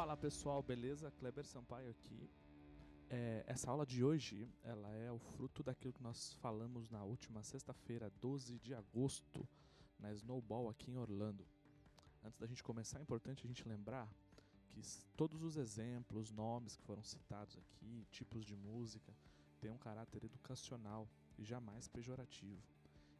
[0.00, 1.10] Fala pessoal, beleza?
[1.10, 2.30] Kleber Sampaio aqui.
[3.10, 7.42] É, essa aula de hoje ela é o fruto daquilo que nós falamos na última
[7.42, 9.46] sexta-feira, 12 de agosto,
[9.98, 11.46] na Snowball aqui em Orlando.
[12.24, 14.10] Antes da gente começar, é importante a gente lembrar
[14.70, 14.80] que
[15.18, 19.14] todos os exemplos, nomes que foram citados aqui, tipos de música,
[19.60, 22.62] têm um caráter educacional e jamais pejorativo.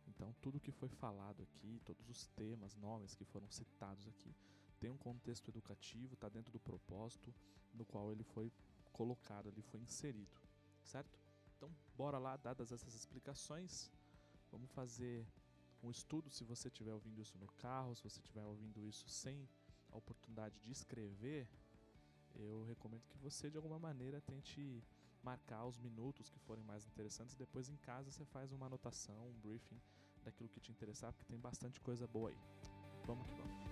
[0.09, 4.35] Então, tudo que foi falado aqui, todos os temas, nomes que foram citados aqui,
[4.81, 7.33] tem um contexto educativo, está dentro do propósito
[7.73, 8.51] no qual ele foi
[8.93, 10.41] colocado, ele foi inserido,
[10.83, 11.19] certo?
[11.57, 13.91] Então, bora lá, dadas essas explicações,
[14.51, 15.27] vamos fazer
[15.83, 19.49] um estudo se você estiver ouvindo isso no carro, se você estiver ouvindo isso sem
[19.91, 21.49] a oportunidade de escrever,
[22.35, 24.83] eu recomendo que você de alguma maneira tente
[25.23, 27.35] marcar os minutos que forem mais interessantes.
[27.35, 29.81] Depois em casa você faz uma anotação, um briefing
[30.25, 32.39] daquilo que te interessar, porque tem bastante coisa boa aí.
[33.07, 33.70] Vamos que vamos.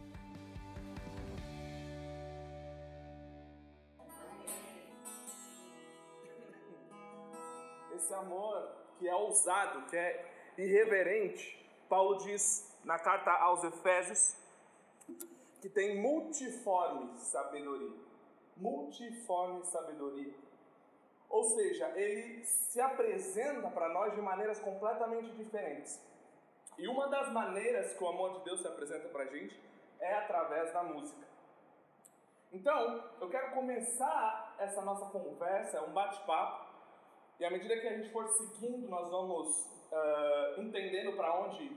[7.99, 10.25] Esse amor que é ousado, que é
[10.57, 14.37] irreverente, Paulo diz na carta aos Efésios
[15.61, 17.97] que tem multiforme sabedoria.
[18.57, 20.35] Multiforme sabedoria.
[21.29, 26.01] Ou seja, ele se apresenta para nós de maneiras completamente diferentes.
[26.77, 29.61] E uma das maneiras que o amor de Deus se apresenta para a gente
[30.01, 31.27] é através da música.
[32.53, 36.68] Então, eu quero começar essa nossa conversa, um bate-papo,
[37.39, 41.77] e à medida que a gente for seguindo, nós vamos uh, entendendo para onde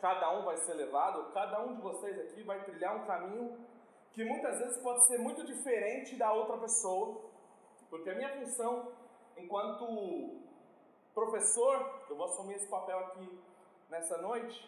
[0.00, 1.32] cada um vai ser levado.
[1.32, 3.58] Cada um de vocês aqui vai trilhar um caminho
[4.12, 7.20] que muitas vezes pode ser muito diferente da outra pessoa,
[7.90, 8.92] porque a minha função
[9.36, 10.40] enquanto
[11.14, 13.38] professor, eu vou assumir esse papel aqui
[13.90, 14.66] nessa noite,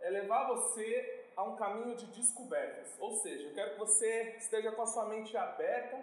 [0.00, 2.96] é levar você a um caminho de descobertas.
[2.98, 6.02] Ou seja, eu quero que você esteja com a sua mente aberta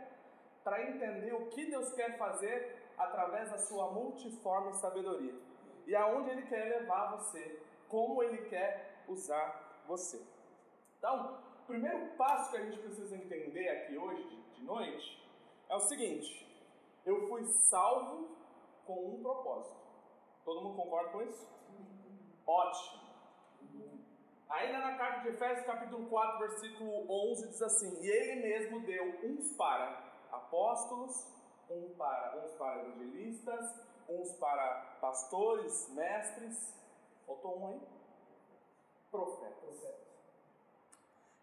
[0.64, 5.33] para entender o que Deus quer fazer através da sua multiforme sabedoria
[5.85, 10.22] e aonde Ele quer levar você, como Ele quer usar você.
[10.97, 14.23] Então, o primeiro passo que a gente precisa entender aqui hoje,
[14.53, 15.23] de noite,
[15.69, 16.45] é o seguinte:
[17.05, 18.35] eu fui salvo
[18.85, 19.75] com um propósito.
[20.44, 21.47] Todo mundo concorda com isso?
[22.47, 23.05] Ótimo.
[24.50, 29.03] Ainda na carta de Efésios, capítulo 4, versículo 11, diz assim: E ele mesmo deu
[29.23, 31.34] uns para apóstolos,
[31.70, 33.76] um para, uns para evangelistas,
[34.09, 36.74] uns para pastores, mestres.
[37.26, 37.81] Faltou um aí?
[39.12, 39.56] Profetas.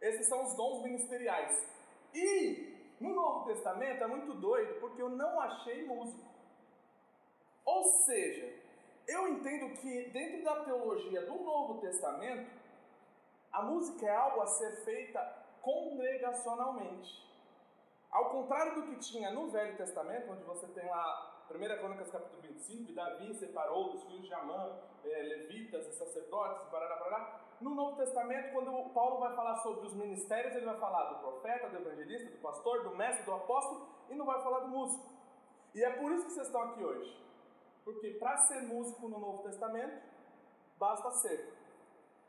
[0.00, 1.64] Esses são os dons ministeriais.
[2.14, 6.30] E no Novo Testamento é muito doido porque eu não achei músico.
[7.64, 8.52] Ou seja,
[9.06, 12.50] eu entendo que dentro da teologia do Novo Testamento,
[13.52, 15.20] a música é algo a ser feita
[15.60, 17.31] congregacionalmente.
[18.12, 22.42] Ao contrário do que tinha no Velho Testamento, onde você tem lá 1 Crônicas capítulo
[22.42, 27.40] 25, Davi separou dos filhos de Amã, é, levitas e sacerdotes, parará, parará.
[27.58, 31.70] No Novo Testamento, quando Paulo vai falar sobre os ministérios, ele vai falar do profeta,
[31.70, 35.10] do evangelista, do pastor, do mestre, do apóstolo, e não vai falar do músico.
[35.74, 37.18] E é por isso que vocês estão aqui hoje.
[37.82, 40.02] Porque para ser músico no Novo Testamento,
[40.78, 41.54] basta ser.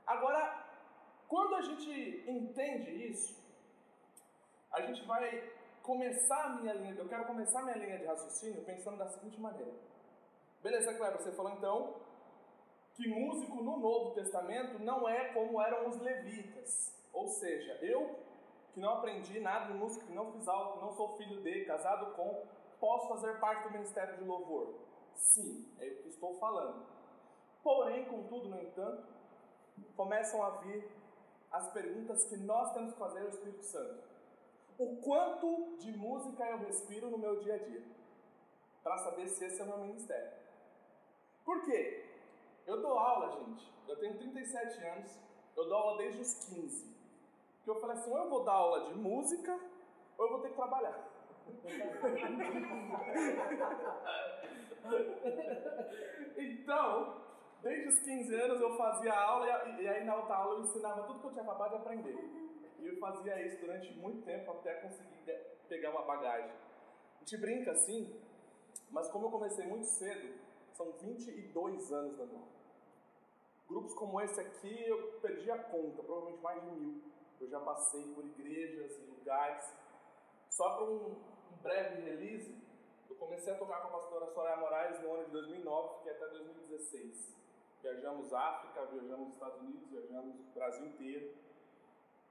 [0.07, 0.65] Agora,
[1.27, 3.43] quando a gente entende isso,
[4.71, 5.52] a gente vai
[5.83, 9.39] começar a minha linha, eu quero começar a minha linha de raciocínio pensando da seguinte
[9.39, 9.71] maneira.
[10.63, 11.95] Beleza, Cleber, você falou então
[12.95, 16.93] que músico no Novo Testamento não é como eram os levitas.
[17.11, 18.17] Ou seja, eu
[18.73, 22.15] que não aprendi nada de música, que não fiz algo, não sou filho de, casado
[22.15, 22.47] com,
[22.79, 24.73] posso fazer parte do ministério de louvor?
[25.15, 26.87] Sim, é o que estou falando.
[27.61, 29.03] Porém, contudo, no entanto,
[29.95, 30.89] começam a vir
[31.51, 34.12] as perguntas que nós temos que fazer ao Espírito Santo
[34.77, 37.83] o quanto de música eu respiro no meu dia a dia,
[38.83, 40.31] para saber se esse é o meu ministério.
[41.45, 42.05] Por quê?
[42.65, 43.71] Eu dou aula, gente.
[43.87, 45.19] Eu tenho 37 anos,
[45.55, 46.93] eu dou aula desde os 15.
[47.63, 49.59] Que eu falei assim, ou eu vou dar aula de música,
[50.17, 51.09] ou eu vou ter que trabalhar.
[56.37, 57.21] então,
[57.61, 59.45] desde os 15 anos eu fazia aula
[59.79, 62.42] e aí na outra aula eu ensinava tudo que eu tinha acabado de aprender.
[62.83, 65.19] E eu fazia isso durante muito tempo até conseguir
[65.69, 66.51] pegar uma bagagem.
[66.51, 68.19] A gente brinca assim,
[68.91, 70.37] mas como eu comecei muito cedo,
[70.73, 72.43] são 22 anos da minha
[73.67, 77.01] Grupos como esse aqui eu perdi a conta, provavelmente mais de mil.
[77.39, 79.73] Eu já passei por igrejas e lugares.
[80.49, 82.55] Só para um, um, breve release,
[83.09, 86.27] eu comecei a tocar com a pastora Soraya Moraes no ano de 2009, fiquei até
[86.27, 87.33] 2016.
[87.81, 91.33] Viajamos África, viajamos Estados Unidos, viajamos o Brasil inteiro.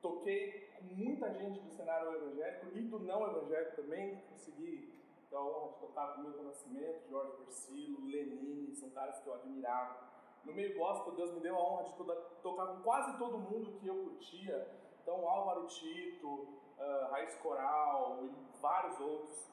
[0.02, 4.20] Toquei com muita gente do cenário evangélico e do não evangélico também.
[4.28, 5.00] Consegui
[5.31, 9.34] ter a honra de tocar com Milton Nascimento, Jorge Versilo, Lenine, são caras que eu
[9.34, 10.12] admirava.
[10.44, 13.78] No meio gospel, Deus me deu a honra de toda, tocar com quase todo mundo
[13.78, 14.69] que eu curtia.
[15.00, 19.48] Então, Álvaro Tito, uh, Raiz Coral e vários outros.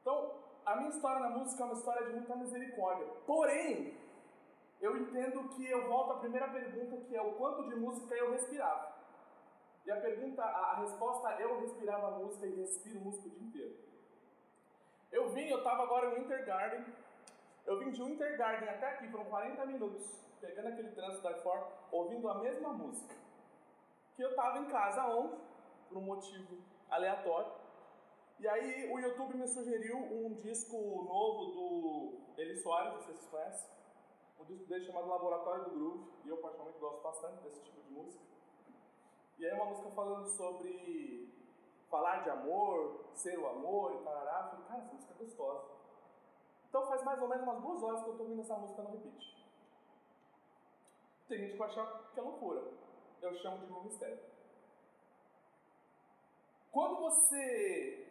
[0.00, 0.32] Então,
[0.64, 3.06] a minha história na música é uma história de muita misericórdia.
[3.26, 3.94] Porém,
[4.80, 8.32] eu entendo que eu volto à primeira pergunta, que é o quanto de música eu
[8.32, 8.95] respirava.
[9.86, 13.76] E a pergunta, a, a resposta, eu respirava música e respiro música o dia inteiro.
[15.12, 16.84] Eu vim, eu estava agora no Intergarden,
[17.64, 22.28] eu vim de Intergarden até aqui, foram 40 minutos, pegando aquele trânsito da fora, ouvindo
[22.28, 23.14] a mesma música.
[24.16, 25.38] Que eu estava em casa ontem,
[25.88, 26.58] por um motivo
[26.90, 27.52] aleatório,
[28.40, 33.20] e aí o YouTube me sugeriu um disco novo do Eli Soares, não sei se
[33.20, 33.70] vocês conhecem,
[34.40, 37.92] um disco dele chamado Laboratório do Groove, e eu particularmente gosto bastante desse tipo de
[37.92, 38.35] música.
[39.38, 41.32] E aí uma música falando sobre
[41.90, 44.40] falar de amor, ser o amor e tarará.
[44.44, 45.64] Eu falei, cara, essa música é gostosa.
[46.68, 48.90] Então faz mais ou menos umas duas horas que eu estou ouvindo essa música no
[48.90, 49.36] repeat.
[51.28, 52.62] Tem gente que vai achar que é loucura.
[53.22, 54.18] Eu chamo de mistério.
[56.70, 58.06] Quando você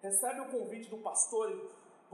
[0.00, 1.50] recebe o convite do pastor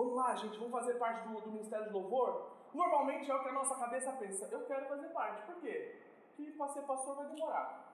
[0.00, 3.48] vamos lá, gente, vamos fazer parte do, do Ministério de Louvor, normalmente é o que
[3.48, 4.46] a nossa cabeça pensa.
[4.46, 5.44] Eu quero fazer parte.
[5.44, 6.00] Por quê?
[6.36, 7.89] Porque para ser pastor vai demorar.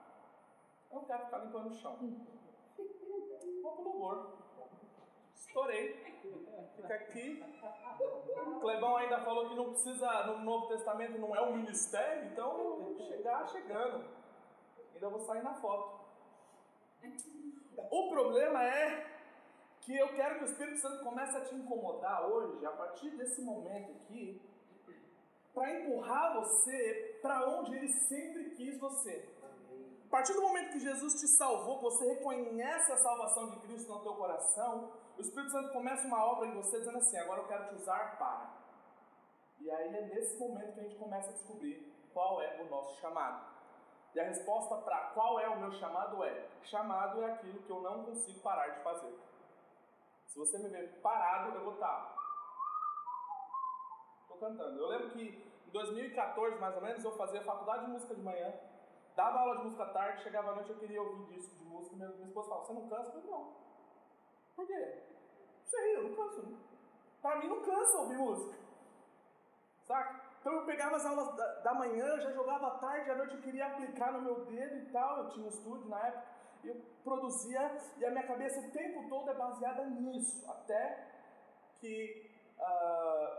[0.91, 1.97] Eu quero ficar limpando o chão.
[3.63, 4.37] Vou pro louvor.
[5.35, 5.95] Estourei.
[6.77, 7.45] Fica aqui.
[8.61, 13.47] Clebão ainda falou que não precisa, no Novo Testamento não é um ministério, então chegar
[13.49, 14.05] chegando.
[14.95, 16.07] Ainda vou sair na foto.
[17.91, 19.07] O problema é
[19.81, 23.41] que eu quero que o Espírito Santo comece a te incomodar hoje, a partir desse
[23.43, 24.43] momento aqui,
[25.55, 29.29] para empurrar você para onde ele sempre quis você.
[30.07, 34.03] A partir do momento que Jesus te salvou, você reconhece a salvação de Cristo no
[34.03, 37.69] teu coração, o Espírito Santo começa uma obra em você dizendo assim: agora eu quero
[37.69, 38.55] te usar para.
[39.59, 43.01] E aí é nesse momento que a gente começa a descobrir qual é o nosso
[43.01, 43.57] chamado.
[44.15, 47.81] E a resposta para qual é o meu chamado é: chamado é aquilo que eu
[47.81, 49.13] não consigo parar de fazer.
[50.29, 52.17] Se você me ver parado, eu vou estar.
[54.23, 54.79] Estou cantando.
[54.79, 58.55] Eu lembro que em 2014, mais ou menos, eu fazia faculdade de música de manhã
[59.17, 62.09] dava aula de música tarde, chegava à noite eu queria ouvir disco de música, minha,
[62.11, 63.09] minha esposa falava, você não cansa?
[63.09, 63.57] Eu falei, não.
[64.55, 65.03] Por quê?
[65.65, 66.43] Você ri, eu não canso.
[66.43, 66.59] Né?
[67.23, 68.55] Pra mim não cansa ouvir música.
[69.85, 70.27] Saca?
[70.41, 73.43] Então eu pegava as aulas da, da manhã, já jogava à tarde, à noite eu
[73.43, 76.27] queria aplicar no meu dedo e tal, eu tinha um estúdio na época,
[76.63, 81.09] eu produzia, e a minha cabeça o tempo todo é baseada nisso, até
[81.81, 83.39] que uh,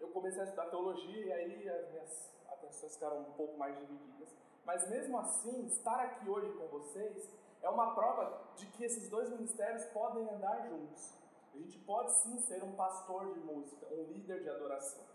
[0.00, 4.47] eu comecei a estudar teologia e aí as minhas atenções ficaram um pouco mais divididas.
[4.68, 7.26] Mas mesmo assim, estar aqui hoje com vocês
[7.62, 11.18] é uma prova de que esses dois ministérios podem andar juntos.
[11.54, 15.06] A gente pode sim ser um pastor de música, um líder de adoração.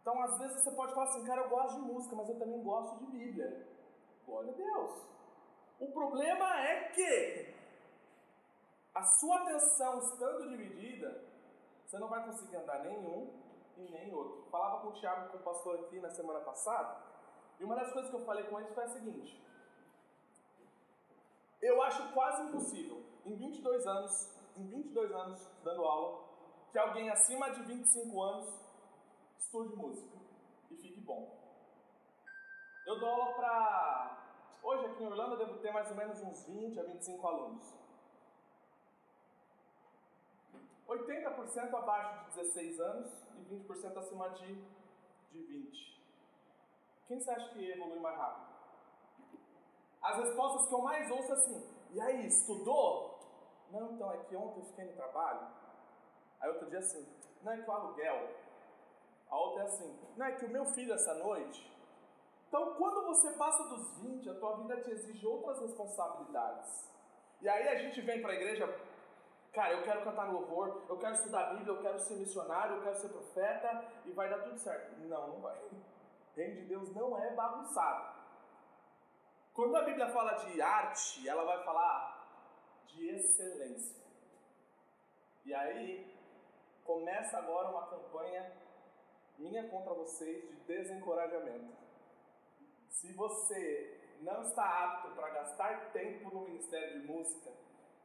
[0.00, 2.62] Então, às vezes você pode falar assim, cara, eu gosto de música, mas eu também
[2.62, 3.68] gosto de Bíblia.
[4.24, 5.06] Glória a Deus.
[5.78, 7.54] O problema é que
[8.94, 11.22] a sua atenção estando dividida,
[11.84, 13.38] você não vai conseguir andar nenhum
[13.76, 14.46] e nem outro.
[14.50, 17.11] Falava com o Tiago, com o pastor aqui na semana passada,
[17.62, 19.40] e uma das coisas que eu falei com eles foi a seguinte:
[21.60, 26.24] eu acho quase impossível, em 22 anos, em 22 anos dando aula,
[26.72, 28.60] que alguém acima de 25 anos
[29.38, 30.18] estude música
[30.72, 31.38] e fique bom.
[32.84, 34.18] Eu dou aula para.
[34.60, 37.74] Hoje aqui em Orlando eu devo ter mais ou menos uns 20 a 25 alunos.
[40.88, 44.52] 80% abaixo de 16 anos e 20% acima de,
[45.30, 46.01] de 20.
[47.06, 48.52] Quem você acha que evolui mais rápido?
[50.02, 53.18] As respostas que eu mais ouço é assim: e aí, estudou?
[53.70, 55.46] Não, então é que ontem eu fiquei no trabalho.
[56.40, 57.06] Aí outro dia assim:
[57.42, 58.28] não é que o aluguel.
[59.30, 61.70] A outra é assim: não é que o meu filho essa noite.
[62.48, 66.90] Então, quando você passa dos 20, a tua vida te exige outras responsabilidades.
[67.40, 68.68] E aí a gente vem para a igreja,
[69.52, 72.82] cara, eu quero cantar louvor, eu quero estudar a Bíblia, eu quero ser missionário, eu
[72.82, 75.00] quero ser profeta e vai dar tudo certo.
[75.00, 75.56] Não, não vai
[76.34, 78.22] reino de Deus não é bagunçado.
[79.54, 84.02] Quando a Bíblia fala de arte, ela vai falar de excelência.
[85.44, 86.16] E aí,
[86.84, 88.52] começa agora uma campanha
[89.38, 91.76] minha contra vocês de desencorajamento.
[92.88, 97.50] Se você não está apto para gastar tempo no Ministério de Música,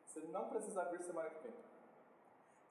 [0.06, 1.67] você não precisa vir semana que vem.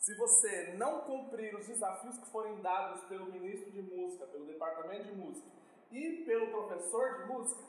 [0.07, 5.07] Se você não cumprir os desafios que forem dados pelo ministro de música, pelo departamento
[5.07, 5.49] de música
[5.91, 7.65] e pelo professor de música,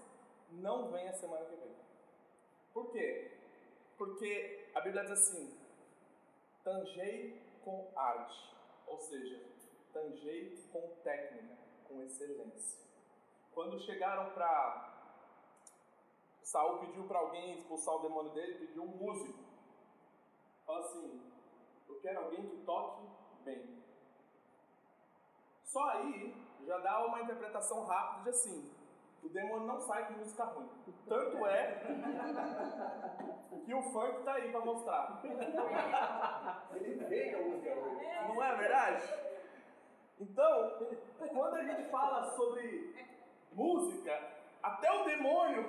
[0.52, 1.76] não venha semana que vem.
[2.76, 3.32] Por quê?
[3.98, 5.58] Porque a Bíblia diz assim:
[6.64, 8.54] tangei com arte,
[8.86, 9.44] ou seja,
[9.92, 12.86] tangei com técnica, com excelência.
[13.52, 14.94] Quando chegaram para.
[16.44, 19.40] Saul pediu para alguém expulsar o demônio dele, pediu um músico.
[20.68, 21.37] Fala assim:
[21.88, 23.08] Eu quero alguém que toque
[23.44, 23.84] bem.
[25.64, 28.72] Só aí já dá uma interpretação rápida de assim:
[29.24, 30.70] o demônio não sai com música ruim.
[31.08, 31.84] Tanto é
[33.66, 35.22] que o funk tá aí para mostrar.
[36.74, 38.28] Ele veio a música ruim.
[38.28, 39.28] Não é verdade?
[40.20, 40.88] Então,
[41.34, 42.96] quando a gente fala sobre
[43.52, 45.66] música, até o demônio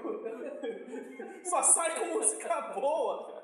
[1.45, 3.38] só sai com música boa.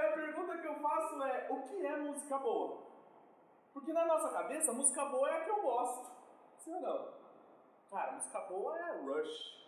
[0.00, 2.86] E a pergunta que eu faço é: o que é música boa?
[3.74, 6.10] Porque na nossa cabeça, música boa é a que eu gosto.
[6.56, 7.12] Sim ou não?
[7.90, 9.60] Cara, música boa é Rush.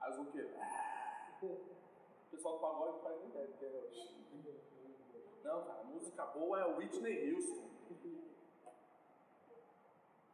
[0.00, 0.48] As o quê?
[1.42, 4.14] O pessoal do pagode faz nem ideia do que é Rush.
[5.44, 7.68] Não, cara, música boa é Whitney Houston.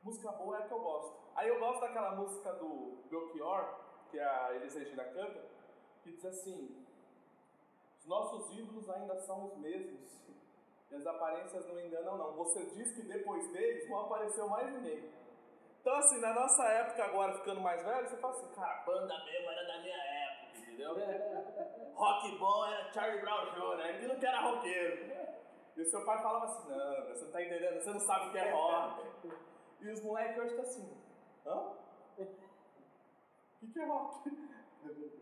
[0.05, 1.21] Música boa é a que eu gosto.
[1.35, 3.75] Aí eu gosto daquela música do Belchior,
[4.11, 5.45] que a Elis Regina canta,
[6.03, 6.80] que diz assim:
[8.01, 10.11] Os nossos ídolos ainda são os mesmos,
[10.91, 12.33] e as aparências não enganam, não.
[12.37, 15.13] Você diz que depois deles não apareceu mais ninguém.
[15.81, 19.51] Então, assim, na nossa época, agora ficando mais velho, você fala assim: cara, banda mesmo
[19.51, 20.95] era da minha época, entendeu?
[21.95, 25.11] Rock bom era Charlie Brown Jr., aquilo que era roqueiro.
[25.77, 28.33] E o seu pai falava assim: não, você não tá entendendo, você não sabe o
[28.33, 29.31] que é rock.
[29.81, 31.03] E os moleques hoje estão assim:
[31.47, 31.55] hã?
[32.19, 32.27] O
[33.61, 34.31] que, que é rock?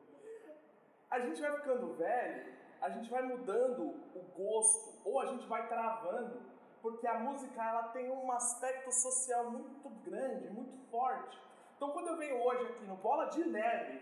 [1.10, 5.66] A gente vai ficando velho, a gente vai mudando o gosto, ou a gente vai
[5.68, 6.40] travando,
[6.80, 11.38] porque a música ela tem um aspecto social muito grande, muito forte.
[11.76, 14.00] Então, quando eu venho hoje aqui no Bola de Neve,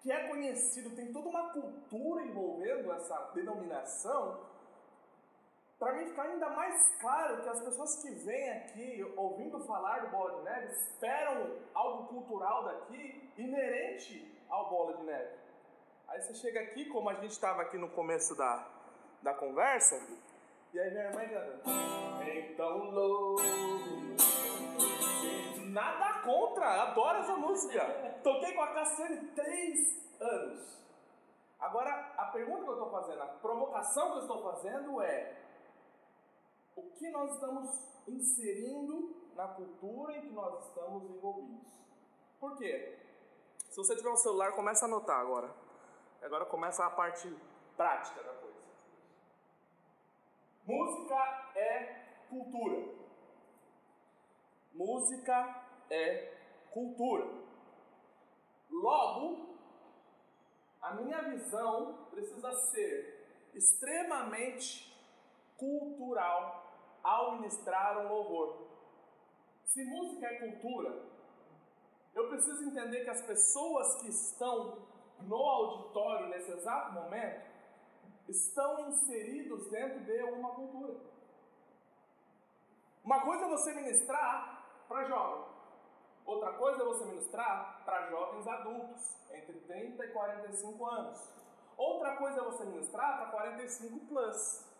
[0.00, 4.40] que é conhecido, tem toda uma cultura envolvendo essa denominação,
[5.78, 10.10] para mim ficar ainda mais claro que as pessoas que vêm aqui ouvindo falar do
[10.10, 15.41] Bola de Neve esperam algo cultural daqui inerente ao Bola de Neve.
[16.12, 18.68] Aí você chega aqui, como a gente estava aqui no começo da,
[19.22, 19.98] da conversa,
[20.74, 21.62] e aí minha irmã canta.
[22.30, 23.40] Então louco.
[25.70, 28.20] Nada contra, adoro essa música.
[28.22, 30.84] Toquei com a Cassiane três anos.
[31.58, 35.34] Agora, a pergunta que eu estou fazendo, a provocação que eu estou fazendo é:
[36.76, 37.70] o que nós estamos
[38.06, 41.72] inserindo na cultura em que nós estamos envolvidos?
[42.38, 42.98] Por quê?
[43.70, 45.61] Se você tiver um celular, começa a anotar agora.
[46.22, 47.28] Agora começa a parte
[47.76, 48.62] prática da coisa.
[50.64, 52.94] Música é cultura.
[54.72, 56.34] Música é
[56.70, 57.28] cultura.
[58.70, 59.58] Logo,
[60.80, 64.92] a minha visão precisa ser extremamente
[65.56, 68.68] cultural ao ministrar um louvor.
[69.64, 71.04] Se música é cultura,
[72.14, 74.91] eu preciso entender que as pessoas que estão
[75.26, 77.50] no auditório nesse exato momento
[78.28, 81.00] estão inseridos dentro de uma cultura.
[83.04, 85.46] Uma coisa é você ministrar para jovens,
[86.24, 91.32] outra coisa é você ministrar para jovens adultos, entre 30 e 45 anos.
[91.76, 94.72] Outra coisa é você ministrar para 45 plus.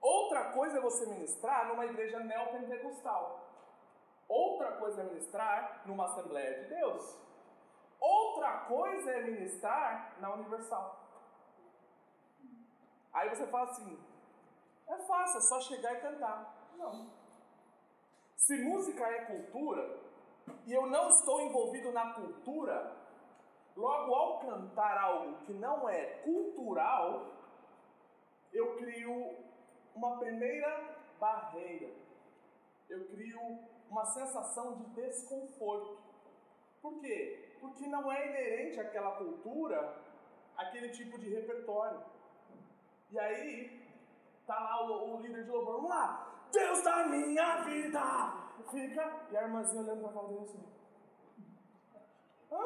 [0.00, 3.48] Outra coisa é você ministrar numa igreja neopentecostal.
[4.28, 7.27] Outra coisa é ministrar numa Assembleia de Deus.
[8.00, 11.08] Outra coisa é ministrar na Universal.
[13.12, 13.98] Aí você fala assim:
[14.88, 16.72] é fácil, é só chegar e cantar.
[16.76, 17.10] Não.
[18.36, 20.00] Se música é cultura,
[20.66, 22.96] e eu não estou envolvido na cultura,
[23.76, 27.26] logo ao cantar algo que não é cultural,
[28.52, 29.36] eu crio
[29.94, 31.92] uma primeira barreira.
[32.88, 33.40] Eu crio
[33.90, 35.98] uma sensação de desconforto.
[36.80, 37.47] Por quê?
[37.60, 39.96] Porque não é inerente àquela cultura
[40.56, 42.02] aquele tipo de repertório.
[43.10, 43.88] E aí,
[44.46, 48.48] tá lá o, o líder de louvor, vamos lá, Deus da minha vida!
[48.70, 50.62] Fica, e a irmãzinha olhando pra cara dele assim.
[52.52, 52.64] Hã?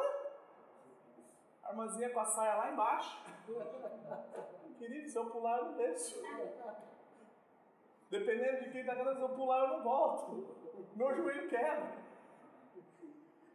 [1.65, 3.25] A irmãzinha com a saia lá embaixo.
[4.79, 6.21] Querido, se eu pular, eu não deixo.
[8.11, 10.57] Dependendo de quem tá cantando, se eu pular, eu não volto.
[10.97, 12.02] Meu joelho quebra.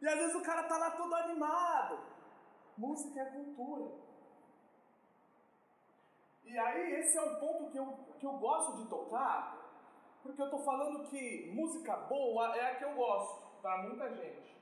[0.00, 1.98] E às vezes o cara tá lá todo animado.
[2.76, 3.90] Música é cultura.
[6.44, 7.86] E aí, esse é um ponto que eu,
[8.18, 9.56] que eu gosto de tocar,
[10.22, 14.56] porque eu estou falando que música boa é a que eu gosto, para muita gente.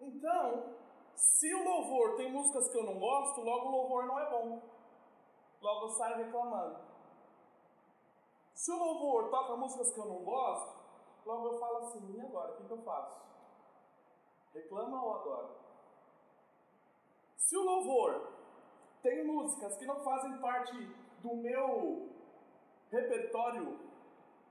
[0.00, 0.74] Então,
[1.16, 4.62] Se o louvor tem músicas que eu não gosto, logo o louvor não é bom.
[5.62, 6.78] Logo eu saio reclamando.
[8.54, 10.76] Se o louvor toca músicas que eu não gosto,
[11.24, 12.52] logo eu falo assim: e agora?
[12.52, 13.25] O que, que eu faço?
[14.56, 15.48] Reclama ou adora?
[17.36, 18.32] Se o louvor
[19.02, 20.74] tem músicas que não fazem parte
[21.22, 22.08] do meu
[22.90, 23.78] repertório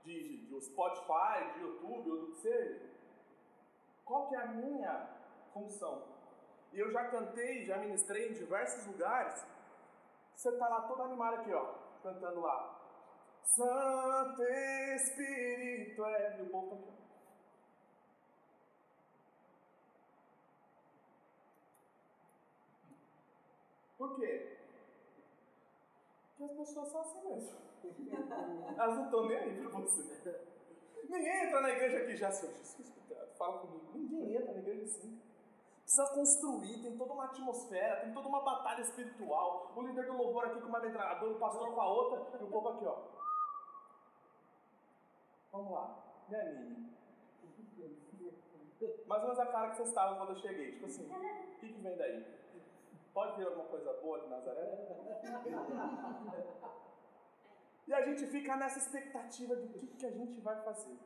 [0.04, 2.90] de, de Spotify, de YouTube ou do que seja,
[4.04, 5.10] qual que é a minha
[5.52, 6.04] função?
[6.72, 9.44] E eu já cantei, já ministrei em diversos lugares.
[10.36, 12.80] Você está lá todo animado aqui, ó, cantando lá.
[13.42, 16.38] Santo Espírito é.
[16.38, 16.96] E o povo tá aqui
[24.16, 24.56] quê?
[26.36, 27.56] Porque as pessoas são assim mesmo.
[28.78, 30.46] Elas não estão nem aí para você.
[31.08, 32.92] Ninguém entra na igreja aqui já, Senhor Jesus,
[33.38, 33.90] fala comigo.
[33.94, 35.20] Ninguém entra na igreja assim.
[35.82, 39.72] Precisa construir, tem toda uma atmosfera, tem toda uma batalha espiritual.
[39.76, 42.50] O líder do louvor aqui com uma metralhadora, o pastor com a outra, e o
[42.50, 43.02] povo aqui, ó.
[45.52, 46.96] Vamos lá, me anime.
[49.06, 50.72] Mais ou menos a cara que vocês estavam quando eu cheguei.
[50.72, 52.26] Tipo assim, o que, que vem daí?
[53.16, 54.76] Pode vir alguma coisa boa de Nazaré?
[57.86, 60.98] E a gente fica nessa expectativa de o que, que a gente vai fazer.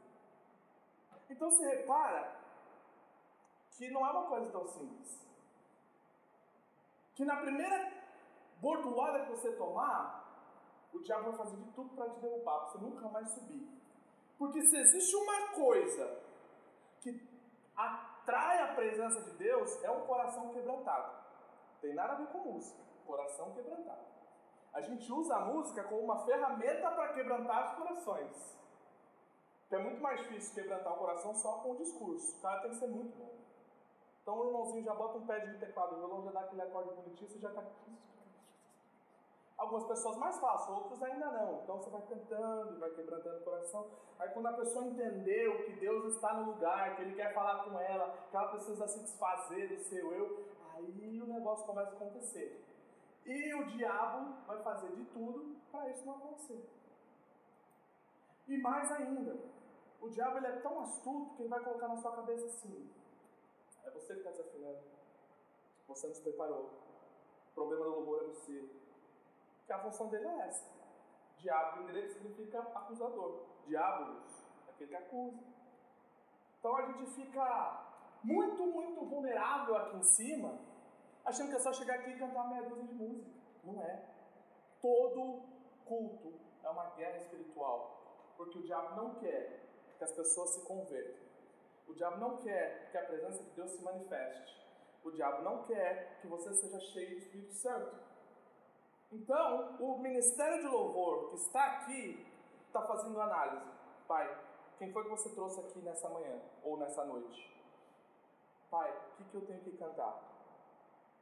[1.28, 2.36] Então você repara
[3.70, 5.24] que não é uma coisa tão simples.
[7.14, 7.92] Que na primeira
[8.56, 10.02] bordoada que você tomar,
[10.92, 13.68] o diabo vai fazer de tudo para te derrubar, para você nunca mais subir.
[14.36, 16.20] Porque se existe uma coisa
[17.02, 17.24] que
[17.76, 21.19] atrai a presença de Deus, é um coração quebrantado.
[21.80, 24.04] Tem nada a ver com música, coração quebrantado.
[24.72, 28.58] A gente usa a música como uma ferramenta para quebrantar os corações.
[29.66, 32.38] Então é muito mais difícil quebrantar o coração só com o discurso.
[32.38, 33.34] O cara tem que ser muito bom.
[34.22, 36.94] Então o irmãozinho já bota um pé de teclado, o violão já dá aquele acorde
[36.94, 37.64] bonitinho, você já está.
[39.56, 41.62] Algumas pessoas mais fácil, outras ainda não.
[41.62, 43.90] Então você vai cantando, vai quebrantando o coração.
[44.18, 47.78] Aí quando a pessoa entendeu que Deus está no lugar, que Ele quer falar com
[47.78, 50.44] ela, que ela precisa se desfazer do seu eu,
[50.86, 52.64] aí o negócio começa a acontecer.
[53.24, 56.68] E o diabo vai fazer de tudo para isso não acontecer.
[58.48, 59.36] E mais ainda,
[60.00, 62.90] o diabo ele é tão astuto que ele vai colocar na sua cabeça assim:
[63.84, 64.80] é você que está desafinando,
[65.86, 66.70] você não se preparou,
[67.50, 68.68] o problema do louvor é você.
[69.66, 70.68] Que a função dele é essa.
[71.38, 73.44] Diabo em grego significa acusador.
[73.66, 75.38] Diabolos, aquele que acusa.
[76.58, 77.86] Então a gente fica
[78.22, 80.58] muito, muito vulnerável aqui em cima
[81.24, 83.30] achando que é só chegar aqui e cantar meia dúzia de música.
[83.64, 84.04] Não é.
[84.80, 85.42] Todo
[85.84, 88.00] culto é uma guerra espiritual.
[88.36, 89.60] Porque o diabo não quer
[89.98, 91.28] que as pessoas se convertam.
[91.86, 94.60] O diabo não quer que a presença de Deus se manifeste.
[95.04, 97.96] O diabo não quer que você seja cheio do Espírito Santo.
[99.12, 102.26] Então, o ministério de louvor que está aqui
[102.66, 103.66] está fazendo análise.
[104.06, 104.38] Pai,
[104.78, 107.50] quem foi que você trouxe aqui nessa manhã ou nessa noite?
[108.70, 110.29] Pai, o que, que eu tenho que cantar?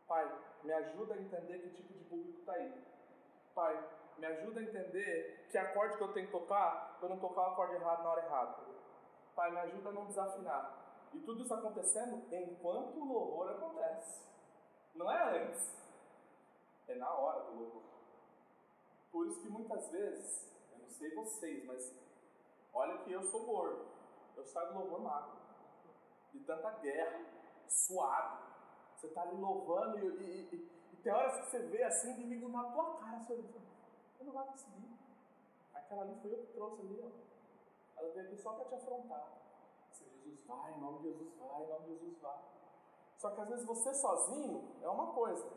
[0.09, 0.27] Pai,
[0.64, 2.83] me ajuda a entender que tipo de público está aí.
[3.55, 7.42] Pai, me ajuda a entender que acorde que eu tenho que tocar, eu não tocar
[7.42, 8.57] o acorde errado na hora errada.
[9.37, 10.79] Pai, me ajuda a não desafinar.
[11.12, 14.27] E tudo isso acontecendo enquanto o louvor acontece.
[14.94, 15.77] Não é antes.
[16.88, 17.83] É na hora do louvor.
[19.12, 21.94] Por isso que muitas vezes, eu não sei vocês, mas
[22.73, 23.87] olha que eu sou gordo.
[24.37, 25.38] Eu saio do louvor magro.
[26.33, 27.25] De tanta guerra,
[27.66, 28.47] suado.
[28.98, 32.16] Você está ali louvando e, e, e, e, tem horas que você vê assim, o
[32.16, 34.98] inimigo na tua cara, você eu não vai conseguir.
[35.72, 38.00] Aquela ali foi eu que trouxe ali, ó.
[38.00, 39.24] Ela veio aqui só para te afrontar.
[39.92, 42.38] Você, Jesus vai, em nome de Jesus vai, em nome de Jesus vai.
[43.18, 45.48] Só que às vezes você sozinho é uma coisa.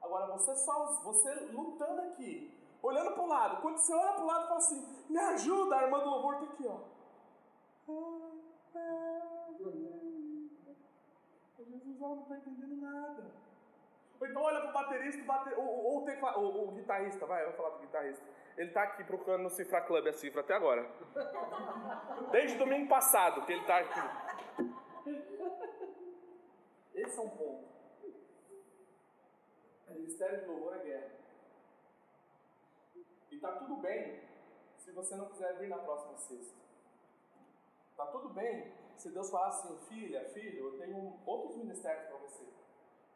[0.00, 3.60] Agora você só, você lutando aqui, olhando para o lado.
[3.60, 6.46] Quando você olha para o lado fala assim, me ajuda, a irmã do louvor está
[6.46, 6.92] aqui, ó.
[12.02, 13.24] Ela não está entendendo nada.
[14.20, 17.54] Ou então olha para o baterista, bate, ou, ou, ou, ou, o guitarrista, vai, vou
[17.54, 18.24] falar do guitarrista.
[18.56, 20.88] Ele está aqui procurando no Cifra Club a cifra até agora.
[22.30, 24.00] Desde domingo passado que ele está aqui.
[26.94, 27.68] Esse é um ponto.
[29.88, 31.10] O ministério de louvor é guerra.
[33.30, 34.22] E tá tudo bem
[34.76, 36.54] se você não quiser vir na próxima sexta.
[37.96, 42.44] Tá tudo bem se Deus falar assim, filha, filho, eu tenho outros ministérios para você.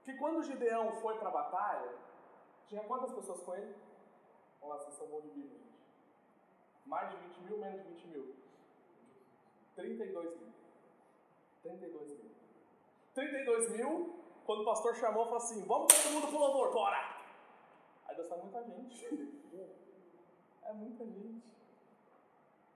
[0.03, 1.95] Que quando Gideão foi para a batalha,
[2.67, 3.75] tinha quantas pessoas com ele?
[4.61, 5.77] Vamos lá, vocês são bons de Bíblia, gente.
[6.85, 8.37] Mais de 20 mil, menos de 20 mil?
[9.75, 10.53] 32 mil.
[11.63, 12.31] 32 mil.
[13.15, 17.17] 32 mil Quando o pastor chamou, falou assim: Vamos todo mundo pro louvor, bora!
[18.07, 19.37] Aí Deus fala: Muita gente.
[20.69, 21.47] É muita gente.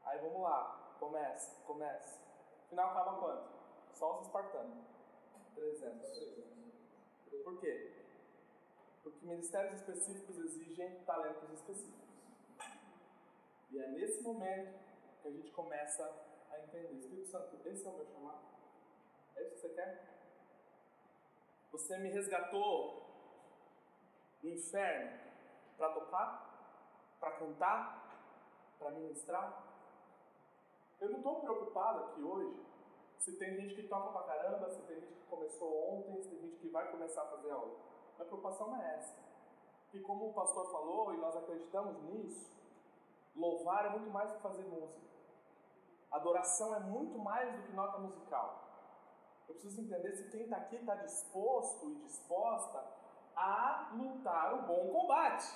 [0.04, 2.20] Aí vamos lá, começa, começa.
[2.70, 3.50] Final acaba quanto?
[3.92, 4.78] Só os espartanos.
[5.56, 6.08] 300.
[7.44, 7.92] Por quê?
[9.02, 12.08] Porque ministérios específicos exigem talentos específicos.
[13.70, 14.78] E é nesse momento
[15.20, 16.04] que a gente começa
[16.50, 16.94] a entender.
[16.94, 18.40] Espírito Santo, esse é o meu chamado?
[19.36, 20.10] É isso que você quer?
[21.72, 23.04] Você me resgatou
[24.40, 25.18] do inferno
[25.76, 28.24] para tocar, para cantar,
[28.78, 29.69] para ministrar?
[31.00, 32.60] Eu não estou preocupado aqui hoje
[33.18, 36.40] se tem gente que toca pra caramba, se tem gente que começou ontem, se tem
[36.40, 37.76] gente que vai começar a fazer aula.
[38.16, 39.14] Minha preocupação não é essa.
[39.92, 42.50] E como o pastor falou, e nós acreditamos nisso,
[43.34, 45.00] louvar é muito mais do que fazer música.
[46.10, 48.70] Adoração é muito mais do que nota musical.
[49.48, 52.84] Eu preciso entender se quem está aqui está disposto e disposta
[53.34, 55.46] a lutar o bom combate.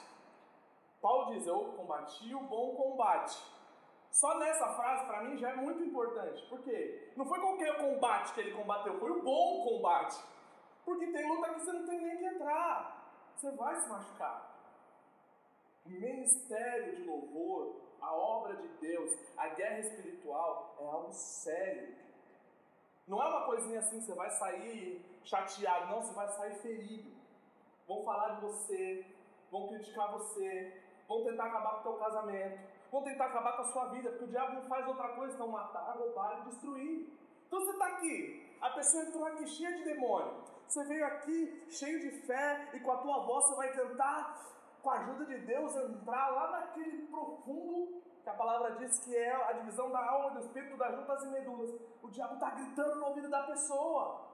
[1.00, 3.40] Paulo diz: Eu combati o bom combate.
[4.14, 6.40] Só nessa frase, para mim, já é muito importante.
[6.48, 7.12] Por quê?
[7.16, 10.22] Não foi qualquer combate que ele combateu, foi o bom combate.
[10.85, 13.11] Porque tem luta que você não tem nem que entrar.
[13.35, 14.55] Você vai se machucar.
[15.85, 21.96] O ministério de louvor, a obra de Deus, a guerra espiritual é algo sério.
[23.09, 27.11] Não é uma coisinha assim, você vai sair chateado, não, você vai sair ferido.
[27.88, 29.05] Vão falar de você,
[29.50, 33.72] vão criticar você, vão tentar acabar com o teu casamento, vão tentar acabar com a
[33.72, 37.12] sua vida, porque o diabo não faz outra coisa senão matar, roubar e destruir.
[37.44, 40.44] Então você está aqui, a pessoa entrou aqui cheia de demônio.
[40.68, 44.20] Você veio aqui cheio de fé e com a tua voz você vai tentar,
[44.80, 49.35] com a ajuda de Deus, entrar lá naquele profundo que a palavra diz que é
[49.35, 51.70] a divisão da alma e do espírito, das juntas e medulas.
[52.00, 54.30] O diabo está gritando no ouvido da pessoa.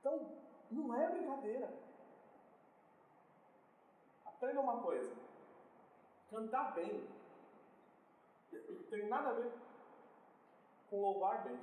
[0.00, 0.20] Então,
[0.70, 1.72] não é brincadeira.
[4.26, 5.25] Aprenda uma coisa.
[6.36, 7.08] Cantar bem
[8.90, 9.50] tem nada a ver
[10.90, 11.58] com louvar bem.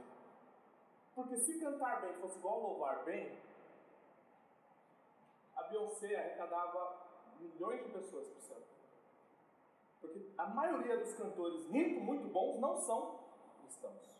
[1.14, 3.40] Porque se cantar bem fosse igual louvar bem,
[5.56, 7.06] a Beyoncé arrecadava
[7.40, 8.66] milhões de pessoas por cento.
[10.02, 13.20] Porque a maioria dos cantores muito, muito bons não são
[13.60, 14.16] cristãos.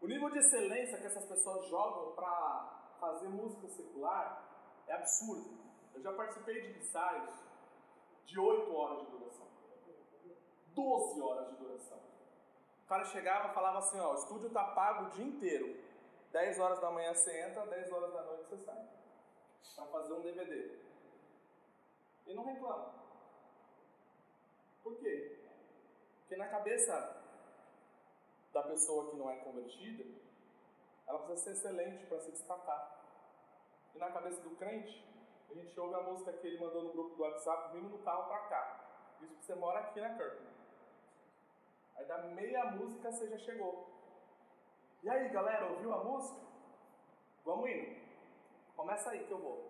[0.00, 4.48] O nível de excelência que essas pessoas jogam para fazer música secular
[4.86, 5.58] é absurdo.
[5.94, 7.47] Eu já participei de ensaios
[8.28, 9.48] de 8 horas de duração.
[10.74, 11.98] 12 horas de duração.
[12.84, 15.82] O cara chegava e falava assim, ó, o estúdio tá pago o dia inteiro.
[16.30, 18.86] 10 horas da manhã você entra, 10 horas da noite você sai.
[19.74, 20.78] Para fazer um DVD.
[22.26, 22.94] E não reclama.
[24.82, 25.38] Por quê?
[26.20, 27.16] Porque na cabeça
[28.52, 30.04] da pessoa que não é convertida,
[31.06, 33.02] ela precisa ser excelente para se destacar.
[33.94, 35.02] E na cabeça do crente,
[35.50, 38.28] a gente ouve a música que ele mandou no grupo do WhatsApp vindo no carro
[38.28, 38.80] para cá.
[39.20, 40.56] Isso que você mora aqui na Kirkland.
[41.96, 43.88] Aí da meia música você já chegou.
[45.02, 46.40] E aí galera, ouviu a música?
[47.44, 48.08] Vamos indo.
[48.76, 49.68] Começa aí que eu vou.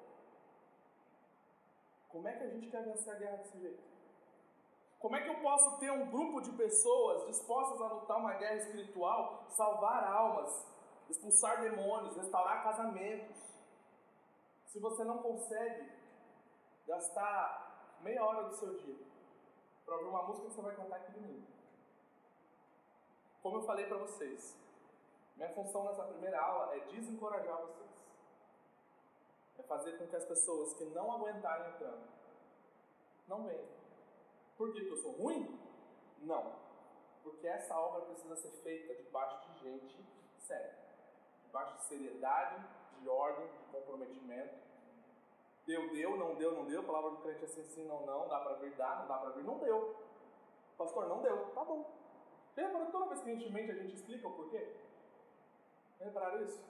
[2.09, 3.83] Como é que a gente quer vencer a guerra desse jeito?
[4.99, 8.57] Como é que eu posso ter um grupo de pessoas dispostas a lutar uma guerra
[8.57, 10.51] espiritual, salvar almas,
[11.09, 13.37] expulsar demônios, restaurar casamentos,
[14.69, 15.91] se você não consegue
[16.87, 18.97] gastar meia hora do seu dia
[19.85, 21.47] para ouvir uma música que você vai cantar aqui domingo.
[23.43, 24.57] Como eu falei para vocês,
[25.37, 27.89] minha função nessa primeira aula é desencorajar vocês.
[29.59, 32.07] É fazer com que as pessoas que não aguentarem entrando
[33.27, 33.67] não venham.
[34.57, 34.81] Por quê?
[34.81, 35.59] Porque eu sou ruim?
[36.19, 36.57] Não.
[37.23, 40.05] Porque essa obra precisa ser feita debaixo de gente
[40.39, 40.79] séria,
[41.45, 42.65] debaixo de seriedade,
[43.01, 44.55] de ordem, de comprometimento.
[45.67, 46.81] Deu, deu, não deu, não deu.
[46.81, 48.29] A palavra do crente é assim, sim, não, não.
[48.29, 49.97] Dá para vir, dá, não dá para vir, não deu.
[50.77, 51.51] Pastor, não deu.
[51.55, 51.91] Tá bom.
[52.57, 54.75] Lembra toda vez que a gente mente, a gente explica o porquê?
[56.01, 56.65] Lembraram isso?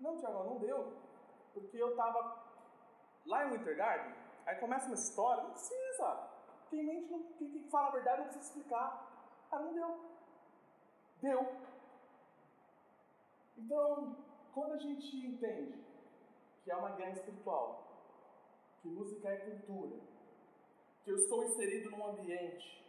[0.00, 0.92] Não, Tiago, não deu.
[1.52, 2.44] Porque eu estava
[3.26, 6.30] lá em Winter Garden, aí começa uma história, não precisa.
[6.68, 9.08] Quem mente, não, quem, quem fala a verdade não precisa explicar.
[9.50, 10.00] Ah, não deu.
[11.22, 11.56] Deu.
[13.56, 14.16] Então,
[14.54, 15.84] quando a gente entende
[16.62, 17.66] que é uma guerra espiritual,
[18.80, 20.00] que música é cultura,
[21.02, 22.86] que eu estou inserido num ambiente,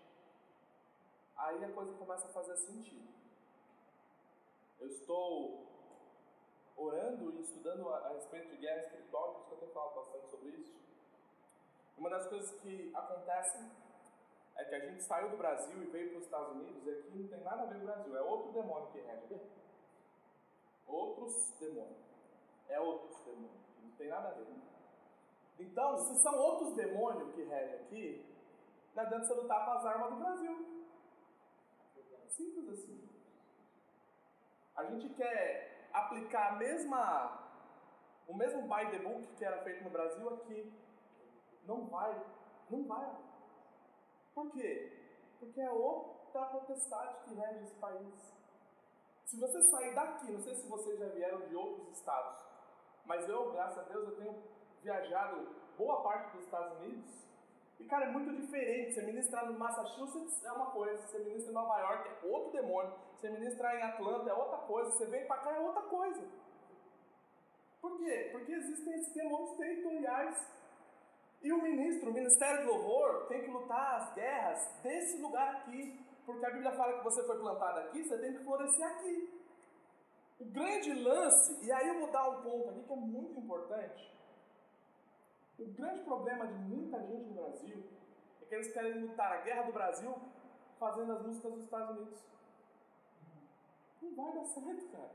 [1.36, 3.10] aí a coisa começa a fazer sentido.
[4.80, 5.66] Eu estou
[6.78, 9.96] orando e estudando a, a respeito de guerra espiritual, por isso que eu tenho falado
[9.96, 10.76] bastante sobre isso.
[11.98, 13.72] Uma das coisas que acontecem
[14.58, 17.18] é que a gente saiu do Brasil e veio para os Estados Unidos e aqui
[17.18, 19.65] não tem nada a ver com o Brasil, é outro demônio que rege.
[20.88, 22.06] Outros demônios.
[22.70, 23.66] É outros demônios.
[23.84, 24.48] Não tem nada a ver.
[25.60, 28.36] Então, se são outros demônios que regem aqui,
[28.94, 30.76] não adianta você lutar com as armas do Brasil.
[32.28, 33.10] Simples assim.
[34.76, 37.50] A gente quer aplicar a mesma,
[38.28, 40.74] o mesmo by the book que era feito no Brasil aqui.
[41.66, 42.22] Não vai.
[42.70, 43.16] Não vai.
[44.34, 44.92] Por quê?
[45.40, 48.35] Porque é outra potestade que rege esse país.
[49.26, 52.38] Se você sair daqui, não sei se vocês já vieram de outros estados,
[53.06, 54.44] mas eu, graças a Deus, eu tenho
[54.84, 57.26] viajado boa parte dos Estados Unidos.
[57.80, 58.94] E, cara, é muito diferente.
[58.94, 62.94] Você ministrar no Massachusetts é uma coisa, você ministra em Nova York é outro demônio,
[63.20, 66.24] você ministrar em Atlanta é outra coisa, você vem pra cá é outra coisa.
[67.82, 68.30] Por quê?
[68.32, 70.56] Porque existem esses demônios territoriais.
[71.42, 76.05] E o ministro, o Ministério do Louvor, tem que lutar as guerras desse lugar aqui.
[76.26, 79.42] Porque a Bíblia fala que você foi plantado aqui, você tem que florescer aqui.
[80.40, 84.14] O grande lance, e aí eu vou dar um ponto aqui que é muito importante.
[85.58, 87.84] O grande problema de muita gente no Brasil
[88.42, 90.14] é que eles querem lutar a guerra do Brasil
[90.78, 92.26] fazendo as músicas dos Estados Unidos.
[94.02, 95.12] Não vai dar certo, cara.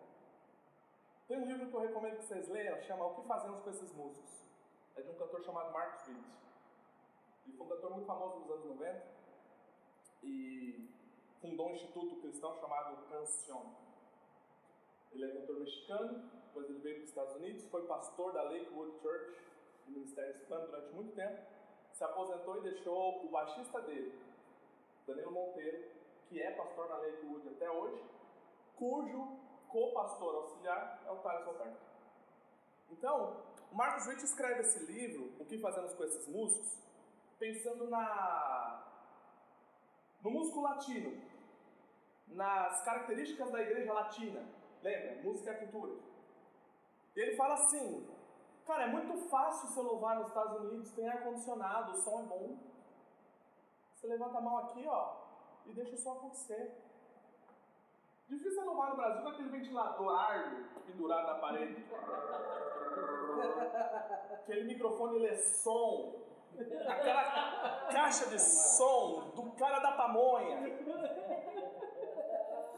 [1.29, 3.93] Tem um livro que eu recomendo que vocês leiam, chama O que Fazemos com Esses
[3.93, 4.45] Músicos.
[4.97, 6.39] É de um cantor chamado Marcus Witt.
[7.47, 9.03] Ele foi um cantor muito famoso nos anos 90
[10.23, 10.91] e
[11.41, 13.63] fundou um instituto cristão chamado Cancion.
[15.13, 18.99] Ele é cantor mexicano, depois ele veio para os Estados Unidos, foi pastor da Lakewood
[19.01, 19.37] Church,
[19.87, 21.43] do Ministério Hispano, durante muito tempo.
[21.93, 24.19] Se aposentou e deixou o baixista dele,
[25.07, 25.91] Danilo Monteiro,
[26.29, 28.03] que é pastor na Lakewood até hoje,
[28.77, 31.81] cujo co-pastor auxiliar é o Thales Roberto.
[32.91, 36.77] Então, Marcos Witt escreve esse livro, O que Fazemos com Esses Músicos,
[37.39, 38.87] pensando na
[40.23, 41.30] no músico latino,
[42.33, 44.43] nas características da igreja latina.
[44.83, 45.23] Lembra?
[45.23, 45.93] Música é cultura.
[47.15, 48.07] E ele fala assim:
[48.67, 52.57] Cara, é muito fácil você louvar nos Estados Unidos, tem ar-condicionado, o som é bom.
[53.95, 55.17] Você levanta a mão aqui, ó,
[55.67, 56.73] e deixa o som acontecer.
[58.29, 60.55] Difícil é louvar no Brasil com aquele ventilador ar
[60.87, 61.85] pendurado na parede.
[64.35, 66.15] aquele microfone lê som.
[66.89, 70.61] Aquela caixa de som do cara da pamonha.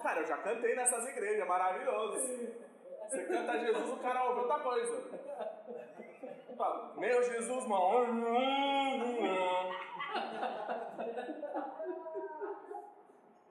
[0.03, 2.19] Cara, eu já cantei nessas igrejas, maravilhoso.
[3.09, 5.21] Você canta Jesus, o cara ouve outra coisa.
[6.57, 8.27] Fala, meu Jesus, mano.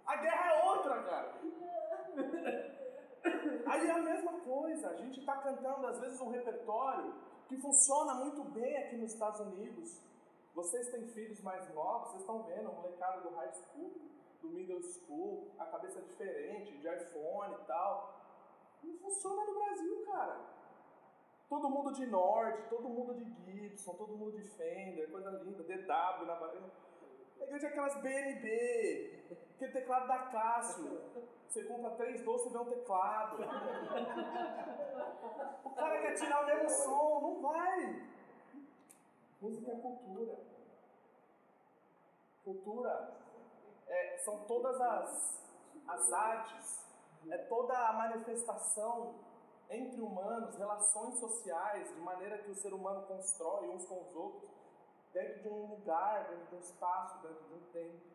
[0.05, 1.35] A guerra é outra, cara.
[3.67, 7.13] Aí é a mesma coisa, a gente está cantando às vezes um repertório
[7.47, 10.01] que funciona muito bem aqui nos Estados Unidos.
[10.53, 14.11] Vocês têm filhos mais novos, vocês estão vendo o molecada do high school,
[14.41, 18.19] do middle school, a cabeça diferente, de iPhone e tal.
[18.84, 20.39] Não funciona no Brasil, cara.
[21.47, 26.25] Todo mundo de Nord, todo mundo de Gibson, todo mundo de Fender, coisa linda, DW
[26.25, 26.71] na varanda.
[27.39, 29.25] A igreja é aquelas BNB,
[29.56, 31.01] aquele teclado da Cássio.
[31.47, 33.38] Você compra três doces e vê um teclado.
[35.65, 38.08] O cara quer tirar o mesmo som, não vai.
[39.41, 40.39] Música é cultura.
[42.43, 43.12] Cultura
[43.91, 45.43] é, são todas as,
[45.88, 46.89] as artes,
[47.30, 49.19] é toda a manifestação
[49.69, 54.49] entre humanos, relações sociais, de maneira que o ser humano constrói uns com os outros,
[55.13, 58.12] dentro de um lugar, dentro de um espaço, dentro de um tempo.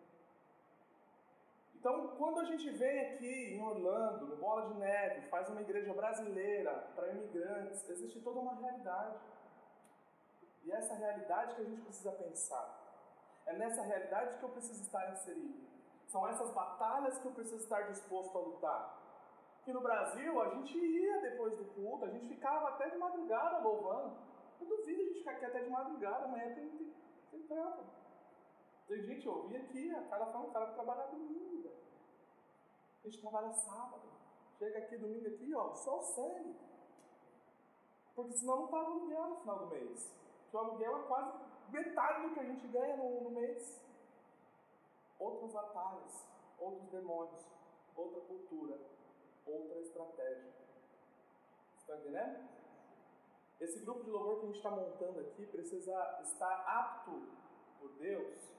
[1.74, 5.92] Então, quando a gente vem aqui em Orlando, no Bola de Neve, faz uma igreja
[5.92, 9.18] brasileira para imigrantes, existe toda uma realidade.
[10.64, 12.75] E é essa realidade que a gente precisa pensar.
[13.46, 15.66] É nessa realidade que eu preciso estar inserido.
[16.06, 19.02] São essas batalhas que eu preciso estar disposto a lutar.
[19.64, 23.58] Que no Brasil a gente ia depois do culto, a gente ficava até de madrugada
[23.58, 24.16] louvando.
[24.60, 26.68] Eu duvido a gente ficar aqui até de madrugada, amanhã tem,
[27.30, 27.86] tem, tem.
[28.88, 31.76] Tem gente, eu ouvi aqui, a cara falando, o cara vai trabalhar domingo, velho.
[33.04, 34.02] A gente trabalha sábado.
[34.58, 36.56] Chega aqui domingo aqui, ó, só o sangue.
[38.14, 40.14] Porque senão não paga aluguel no final do mês.
[40.42, 41.38] Porque o aluguel é quase
[41.70, 43.82] metade do que a gente ganha no, no mês.
[45.18, 46.26] Outras batalhas,
[46.58, 47.46] outros demônios,
[47.94, 48.78] outra cultura,
[49.46, 50.52] outra estratégia.
[51.78, 52.48] Está entendendo?
[53.60, 57.22] Esse grupo de louvor que a gente está montando aqui precisa estar apto
[57.80, 58.56] por Deus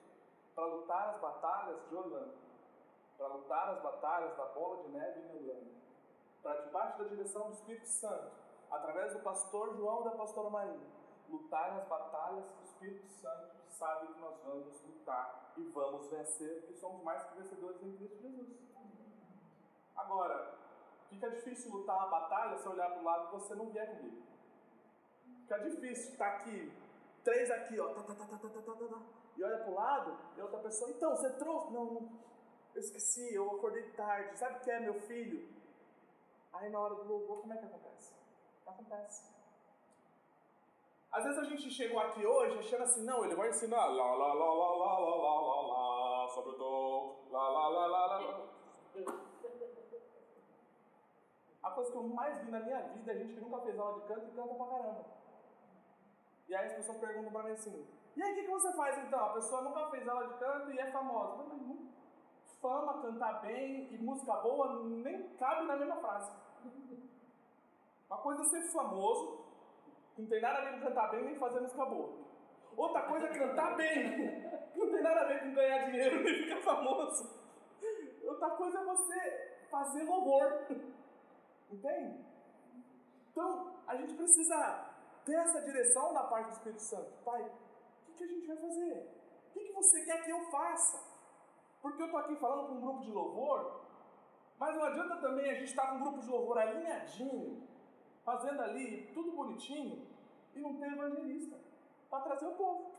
[0.56, 2.34] para lutar as batalhas de Orlando,
[3.16, 5.72] para lutar as batalhas da bola de neve em Orlando,
[6.42, 8.32] para debaixo da direção do Espírito Santo,
[8.72, 10.80] através do pastor João e da pastora Maria,
[11.30, 16.76] lutar as batalhas que Espírito Santo sabe que nós vamos lutar e vamos vencer, porque
[16.76, 18.50] somos mais que vencedores em Cristo Jesus.
[19.96, 20.58] Agora,
[21.10, 24.24] Fica difícil lutar uma batalha se olhar para o lado e você não vier comigo.
[25.42, 26.72] Fica difícil estar aqui,
[27.24, 29.02] três aqui, ó, tá, tá, tá, tá, tá, tá, tá, tá,
[29.38, 31.72] e olha para o lado e outra pessoa, então, você trouxe?
[31.72, 32.20] Não, não,
[32.76, 35.48] eu esqueci, eu acordei tarde, sabe o que é meu filho?
[36.52, 38.14] Aí na hora do louvor, como é que acontece?
[38.66, 39.37] Acontece.
[41.18, 44.34] Às vezes a gente chegou aqui hoje achando assim, não, ele vai ensinar lá, lá,
[44.34, 48.48] lá, lá, lá, lá, lá, lá, lá, sobre o tom, lá, lá, lá, lá, lá.
[51.64, 54.00] A coisa que eu mais vi na minha vida é gente que nunca fez aula
[54.00, 55.06] de canto e canta pra caramba.
[56.48, 59.00] E aí as pessoas perguntam pra mim assim, e aí o que, que você faz
[59.00, 59.26] então?
[59.26, 61.44] A pessoa nunca fez aula de canto e é famosa.
[61.44, 66.32] Mas, fama, cantar bem e música boa nem cabe na mesma frase.
[68.08, 69.47] Uma coisa é ser famoso,
[70.18, 72.28] não tem nada a ver com cantar bem nem fazer música boa.
[72.76, 74.44] Outra coisa é cantar bem,
[74.76, 77.38] não tem nada a ver com ganhar dinheiro nem ficar famoso.
[78.24, 80.68] Outra coisa é você fazer louvor.
[81.72, 82.26] Entende?
[83.32, 84.90] Então, a gente precisa
[85.26, 87.12] ter essa direção da parte do Espírito Santo.
[87.24, 89.12] Pai, o que, que a gente vai fazer?
[89.48, 91.04] O que, que você quer que eu faça?
[91.82, 93.82] Porque eu estou aqui falando com um grupo de louvor,
[94.58, 97.68] mas não adianta também a gente estar com um grupo de louvor alinhadinho,
[98.28, 100.06] fazendo ali tudo bonitinho,
[100.54, 101.58] e não ter evangelista
[102.10, 102.92] para trazer o povo.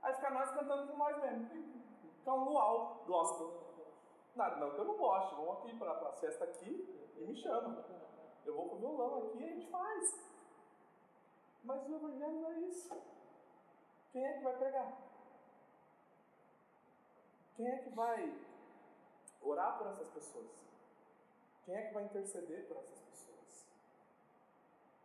[0.00, 1.50] Aí fica nós cantando com nós mesmos.
[2.18, 3.50] Fica um luau gospel.
[4.36, 7.84] Nada, não que eu não goste, vamos aqui para a festa aqui e me chama.
[8.46, 10.30] Eu vou com o violão aqui e a gente faz.
[11.64, 12.96] Mas o evangelho não é isso.
[14.12, 14.96] Quem é que vai pregar?
[17.56, 18.38] Quem é que vai
[19.42, 20.46] orar por essas pessoas?
[21.64, 23.09] Quem é que vai interceder por essas pessoas?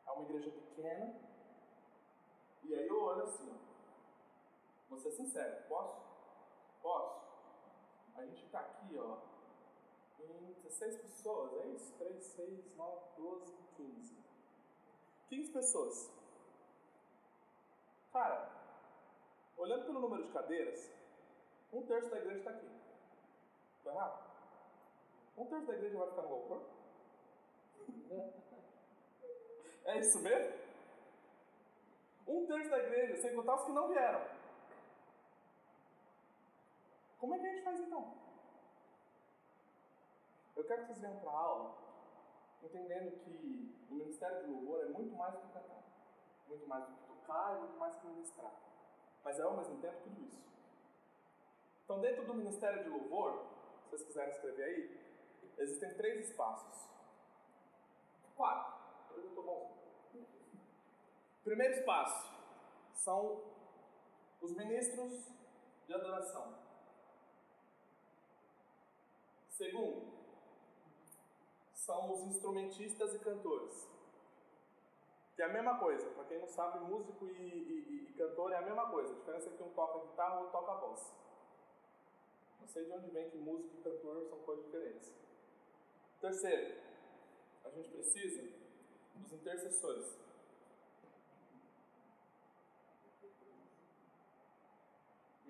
[0.08, 1.15] É uma igreja pequena.
[2.63, 3.56] E aí eu olho assim.
[4.89, 6.02] Vou ser sincero, posso?
[6.82, 7.26] Posso?
[8.15, 9.18] A gente está aqui, ó,
[10.20, 11.94] em 16 pessoas, é isso?
[11.98, 14.18] 3, 6, 9, 12, 15.
[15.28, 16.12] 15 pessoas.
[18.13, 18.50] Cara,
[19.58, 20.89] olhando pelo número de cadeiras,
[21.74, 22.70] um terço da igreja está aqui.
[23.78, 24.24] Estou errado?
[25.38, 26.62] Um terço da igreja vai ficar no louvor?
[29.86, 30.54] É isso mesmo?
[32.28, 34.21] Um terço da igreja, sem contar os que não vieram.
[37.19, 38.13] Como é que a gente faz então?
[40.56, 41.86] Eu quero que vocês venham para a aula
[42.63, 45.84] entendendo que o ministério de louvor é muito mais do que cantar,
[46.48, 48.52] muito mais do que tocar e muito mais do que ministrar.
[49.24, 50.43] Mas é ao mesmo tempo tudo isso.
[51.84, 53.45] Então, dentro do ministério de louvor,
[53.84, 55.00] se vocês quiserem escrever aí,
[55.60, 56.89] existem três espaços.
[58.36, 58.74] Quatro.
[59.15, 59.75] Eu estou bom.
[61.46, 62.34] Primeiro espaço
[62.96, 63.44] são
[64.42, 65.32] os ministros
[65.86, 66.58] de adoração.
[69.52, 70.12] Segundo,
[71.72, 73.88] são os instrumentistas e cantores.
[75.36, 78.56] Que é a mesma coisa, para quem não sabe, músico e, e, e, cantor é
[78.56, 79.14] a mesma coisa.
[79.14, 81.14] A diferença é que um toca guitarra outro toca voz.
[82.60, 85.14] Não sei de onde vem que músico e cantor são coisas diferentes.
[86.20, 86.82] Terceiro,
[87.64, 88.50] a gente precisa
[89.14, 90.26] dos intercessores.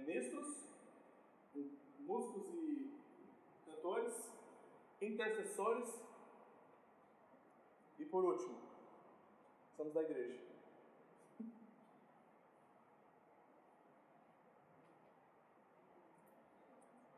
[0.05, 0.69] Ministros,
[1.97, 2.93] músicos e
[3.65, 4.31] cantores,
[5.01, 5.99] intercessores
[7.97, 8.55] e por último,
[9.75, 10.39] somos da igreja.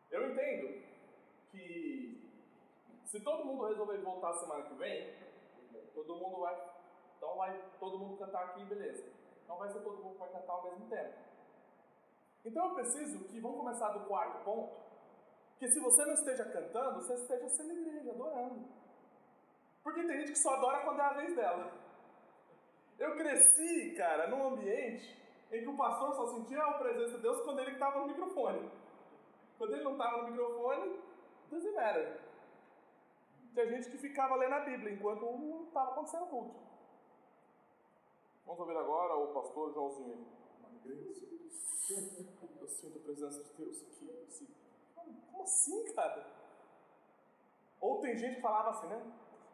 [0.09, 0.81] Eu entendo
[1.51, 2.31] que
[3.03, 5.13] se todo mundo resolver voltar semana que vem,
[5.93, 6.55] todo mundo vai.
[7.17, 9.11] Então vai todo mundo cantar aqui, beleza.
[9.45, 11.26] Não vai ser todo mundo que vai cantar ao mesmo tempo.
[12.47, 14.73] Então eu preciso que, vamos começar do quarto ponto,
[15.59, 18.65] que se você não esteja cantando, você esteja sendo igreja, adorando.
[19.83, 21.71] Porque tem gente que só adora quando é a vez dela.
[22.97, 25.21] Eu cresci, cara, num ambiente
[25.51, 28.71] em que o pastor só sentia a presença de Deus quando ele estava no microfone.
[29.57, 30.99] Quando ele não estava no microfone,
[31.49, 32.21] doesn't matter.
[33.53, 36.55] Tinha gente que ficava lendo a Bíblia enquanto estava acontecendo o culto.
[38.45, 40.25] Vamos ouvir agora o pastor Joãozinho.
[41.89, 44.25] Eu sinto a presença de Deus aqui.
[44.27, 44.47] Assim.
[44.95, 46.27] Como assim, cara?
[47.79, 49.01] Ou tem gente que falava assim, né?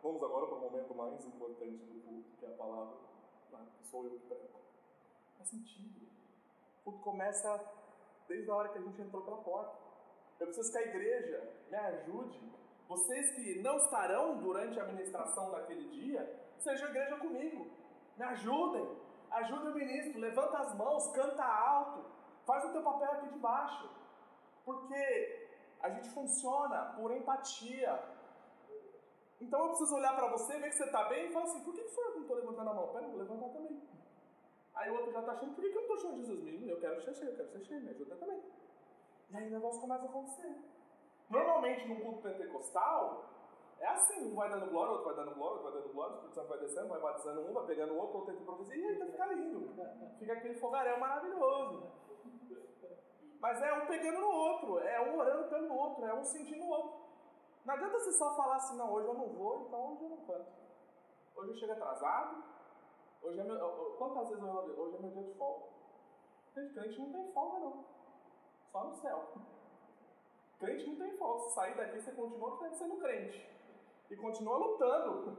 [0.01, 2.97] Vamos agora para o momento mais importante do culto, que é a palavra.
[3.49, 4.49] Claro, que sou eu que prego.
[5.37, 6.07] Faz sentido.
[6.79, 7.73] O culto começa
[8.27, 9.77] desde a hora que a gente entrou pela porta.
[10.39, 12.53] Eu preciso que a igreja me ajude.
[12.87, 16.21] Vocês que não estarão durante a ministração daquele dia,
[16.59, 17.67] sejam igreja comigo.
[18.17, 19.02] Me ajudem.
[19.39, 20.19] Ajude o ministro.
[20.19, 22.05] Levanta as mãos, canta alto.
[22.45, 23.89] Faz o teu papel aqui de baixo.
[24.65, 25.43] Porque
[25.81, 27.93] a gente funciona por empatia,
[29.41, 31.73] Então eu preciso olhar para você, ver que você está bem e falar assim: por
[31.75, 32.87] que, foi eu que não estou levantando a mão?
[32.93, 33.81] Pera, vou levantar também.
[34.75, 36.69] Aí o outro já está achando: por que, eu não estou achando Jesus mesmo?
[36.69, 38.41] Eu quero ser cheio, eu quero ser cheio, me ajuda também.
[39.29, 40.55] E aí o negócio começa a acontecer.
[41.29, 43.25] Normalmente no culto pentecostal,
[43.83, 46.15] é assim: um vai dando glória, outro vai dando glória, outro vai dando glória, o
[46.15, 48.85] Espírito Santo vai descendo, vai batizando um, vai pegando o outro, outro tenta profecia, e
[48.85, 49.73] aí tá fica lindo.
[50.17, 51.91] Fica aquele fogaréu maravilhoso.
[53.41, 56.69] Mas é um pegando no outro, é um orando pelo outro, é um sentindo o
[56.69, 57.03] outro.
[57.65, 60.17] Não adianta você só falar assim, não, hoje eu não vou, então hoje eu não
[60.25, 60.51] canto.
[61.35, 62.43] Hoje eu chego atrasado,
[63.21, 63.95] hoje é meu.
[63.97, 65.65] Quantas vezes eu hoje é meu dia de folga?
[66.55, 67.85] Gente, crente não tem folga não.
[68.71, 69.33] Só no céu.
[70.59, 71.39] Crente não tem folga.
[71.39, 73.53] Se sair daqui, você continua sendo crente.
[74.13, 75.37] E continua lutando.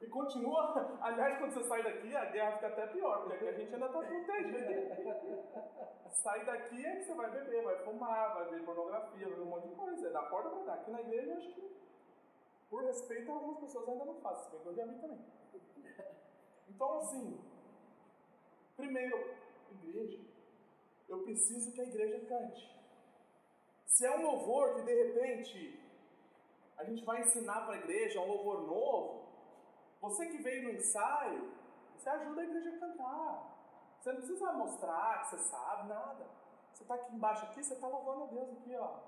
[0.00, 0.96] E continua.
[1.02, 3.86] Aliás, quando você sai daqui, a guerra fica até pior, porque aqui a gente ainda
[3.86, 4.56] está protegido.
[6.10, 9.50] Sair daqui é que você vai beber, vai fumar, vai ver pornografia, vai ver um
[9.50, 10.08] monte de coisa.
[10.08, 10.74] É da porta para dar.
[10.74, 11.70] Aqui na igreja, acho que,
[12.70, 15.20] por respeito, algumas pessoas ainda não fazem, se bem que eu já vi também.
[16.70, 17.40] Então, assim,
[18.74, 19.34] primeiro,
[19.84, 20.18] igreja.
[21.10, 22.74] Eu preciso que a igreja cante.
[23.84, 25.87] Se é um louvor que de repente
[26.78, 29.28] a gente vai ensinar para a igreja, um louvor novo,
[30.00, 31.52] você que veio no ensaio,
[31.96, 33.58] você ajuda a igreja a cantar.
[33.98, 36.24] Você não precisa mostrar que você sabe nada.
[36.72, 39.00] Você está aqui embaixo aqui, você está louvando a Deus aqui, ó.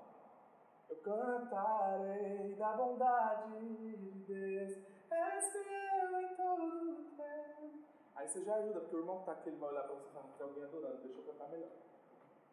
[0.89, 4.77] Eu cantarei da bondade de Deus,
[5.09, 7.79] és fiel em todo o tempo.
[8.13, 10.09] Aí você já ajuda, porque o irmão que está aqui, ele vai olhar para você
[10.09, 11.69] e falar, tem alguém adorando, deixa eu cantar melhor.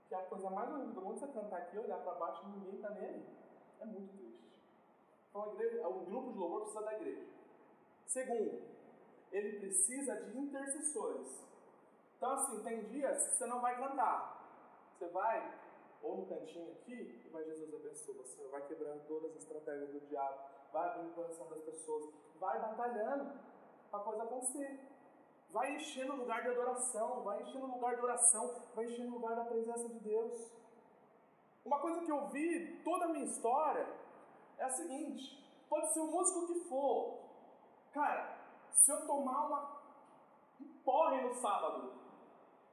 [0.08, 2.50] Que é a coisa mais horrível do mundo você cantar aqui, olhar para baixo e
[2.50, 3.26] ninguém está nem aí.
[3.80, 4.57] É muito triste.
[5.28, 7.26] Então a igreja, o grupo de louvor precisa da igreja.
[8.06, 8.62] Segundo,
[9.30, 11.46] ele precisa de intercessores.
[12.16, 14.38] Então, assim, tem dias que você não vai cantar.
[14.92, 15.54] Você vai,
[16.02, 20.00] ou no cantinho aqui, e vai Jesus abençoa você, vai quebrando todas as estratégias do
[20.00, 20.38] diabo,
[20.72, 23.38] vai abrindo o coração das pessoas, vai batalhando
[23.90, 24.80] para a coisa acontecer.
[25.50, 29.14] Vai enchendo o lugar de adoração, vai enchendo o lugar de oração, vai enchendo o
[29.14, 30.50] lugar da presença de Deus.
[31.64, 33.86] Uma coisa que eu vi toda a minha história
[34.58, 37.18] é a seguinte: pode ser o músico que for,
[37.92, 38.36] cara,
[38.72, 39.80] se eu tomar uma,
[40.60, 41.92] um porre no sábado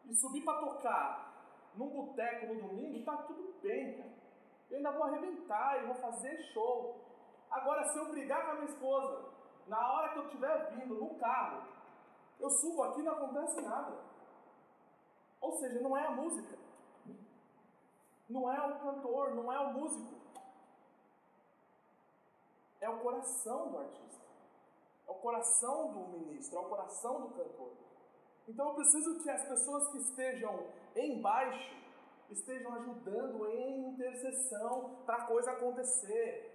[0.06, 1.26] e subir para tocar
[1.76, 4.16] num boteco no domingo, tá tudo bem, cara.
[4.70, 7.02] Eu ainda vou arrebentar, eu vou fazer show.
[7.52, 9.30] Agora, se eu brigar com a minha esposa,
[9.68, 11.64] na hora que eu estiver vindo no carro,
[12.40, 13.98] eu subo aqui e não acontece nada.
[15.40, 16.58] Ou seja, não é a música.
[18.28, 20.25] Não é o cantor, não é o músico.
[22.86, 24.24] É o coração do artista.
[25.08, 27.72] É o coração do ministro, é o coração do cantor.
[28.48, 31.84] Então eu preciso que as pessoas que estejam embaixo
[32.30, 36.52] estejam ajudando em intercessão para a coisa acontecer.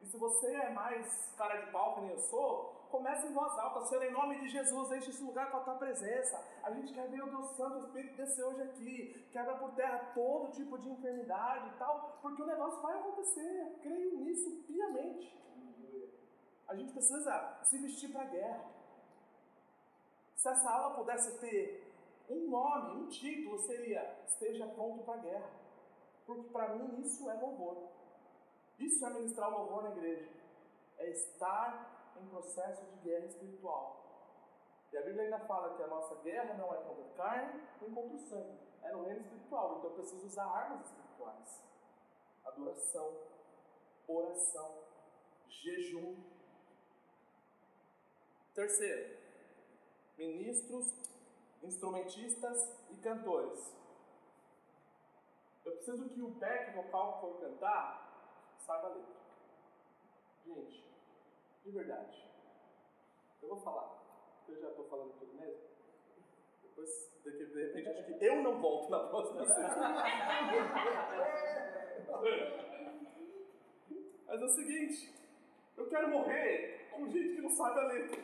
[0.00, 3.52] E se você é mais cara de pau que nem eu sou, comece em voz
[3.58, 6.42] alta, Senhor, em nome de Jesus, enche esse lugar com a tua presença.
[6.62, 10.12] A gente quer ver o Deus Santo, o Espírito descer hoje aqui, quebra por terra
[10.14, 13.78] todo tipo de enfermidade e tal, porque o negócio vai acontecer.
[13.82, 15.36] Creio nisso piamente.
[16.68, 18.64] A gente precisa se vestir para a guerra.
[20.34, 21.92] Se essa aula pudesse ter
[22.28, 25.50] um nome, um título, seria Esteja pronto para a guerra.
[26.26, 27.88] Porque para mim isso é louvor.
[28.78, 30.28] Isso é ministrar louvor na igreja.
[30.98, 34.04] É estar em processo de guerra espiritual.
[34.92, 38.16] E a Bíblia ainda fala que a nossa guerra não é contra carne nem contra
[38.16, 38.58] o sangue.
[38.82, 39.78] É no reino espiritual.
[39.78, 41.62] Então eu preciso usar armas espirituais.
[42.44, 43.12] Adoração,
[44.06, 44.74] oração,
[45.48, 46.16] jejum,
[48.56, 49.16] Terceiro,
[50.16, 50.92] ministros,
[51.62, 53.76] instrumentistas e cantores.
[55.62, 59.14] Eu preciso que o back vocal que for cantar saiba a letra.
[60.46, 60.82] Gente,
[61.66, 62.24] de verdade,
[63.42, 63.92] eu vou falar,
[64.48, 65.60] eu já estou falando tudo mesmo.
[66.62, 69.76] Depois, de repente, acho que eu não volto na próxima sexta.
[74.26, 75.14] Mas é o seguinte,
[75.76, 78.22] eu quero morrer com gente que não sabe a letra.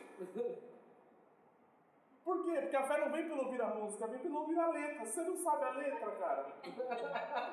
[2.23, 2.61] Por quê?
[2.61, 5.05] Porque a fé não vem pelo ouvir a música, vem pelo ouvir a letra.
[5.05, 6.47] Você não sabe a letra, cara.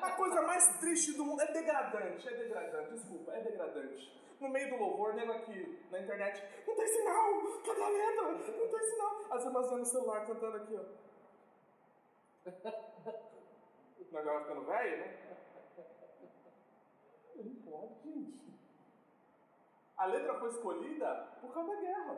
[0.01, 4.21] A coisa mais triste do mundo é degradante, é degradante, desculpa, é degradante.
[4.39, 8.31] No meio do louvor, lendo aqui na internet, não tem sinal, cadê a letra?
[8.31, 9.11] Não tem sinal.
[9.29, 10.83] As irmãs vendo no celular cantando aqui, ó.
[14.11, 15.17] Nós já ficando velho, né?
[17.35, 18.40] Não pode, gente.
[20.01, 22.17] A letra foi escolhida por causa da guerra.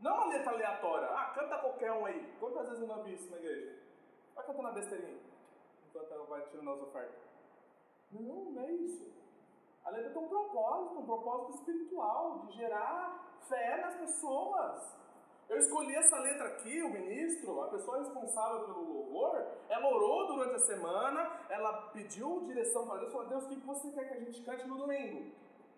[0.00, 1.06] Não uma letra aleatória.
[1.10, 2.36] Ah, canta qualquer um aí.
[2.40, 3.78] Quantas vezes eu não vi isso na igreja?
[4.34, 5.20] Vai cantando a besteirinha.
[5.86, 7.20] Enquanto ela vai tirando as ofertas.
[8.10, 9.12] Não, não é isso.
[9.84, 14.96] A letra tem um propósito, um propósito espiritual, de gerar fé nas pessoas.
[15.50, 20.54] Eu escolhi essa letra aqui, o ministro, a pessoa responsável pelo louvor, ela orou durante
[20.54, 24.20] a semana, ela pediu direção para Deus, falou, Deus, o que você quer que a
[24.20, 25.30] gente cante no domingo?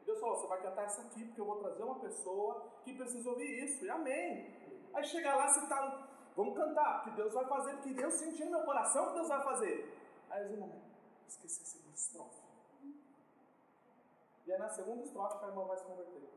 [0.04, 3.30] Deus falou, você vai cantar essa aqui, porque eu vou trazer uma pessoa que precisa
[3.30, 4.90] ouvir isso, e amém.
[4.92, 8.52] Aí chega lá, você tá, vamos cantar, porque Deus vai fazer, porque Deus sentiu no
[8.52, 9.98] meu coração que Deus vai fazer.
[10.30, 10.82] Aí os irmãos,
[11.28, 12.40] esqueci a segunda estrofe.
[14.46, 16.28] E aí na segunda estrofe a irmã vai se converter.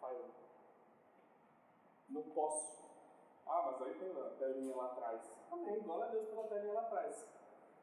[0.00, 0.16] Pai,
[2.10, 2.78] não posso.
[3.46, 5.22] Ah, mas aí tem a telinha lá atrás.
[5.50, 7.26] Amém, glória a Deus pela telinha lá atrás.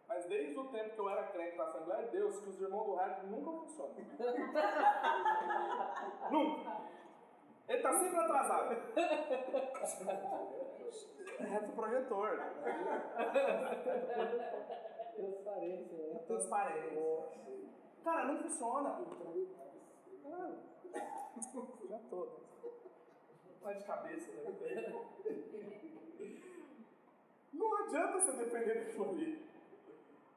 [0.08, 2.86] Mas desde o tempo que eu era crente na Assembleia de Deus, que os irmãos
[2.86, 3.96] do reto nunca funcionam.
[6.32, 6.78] nunca.
[7.68, 8.76] Ele está sempre atrasado.
[11.40, 12.40] Reto projetor.
[15.16, 16.20] Transparência, né?
[16.28, 17.26] Transparência.
[18.04, 18.90] Cara, não funciona.
[21.90, 22.28] Já tô.
[23.62, 24.44] Tá de cabeça, né?
[27.52, 29.55] Não adianta você depender daquilo ali.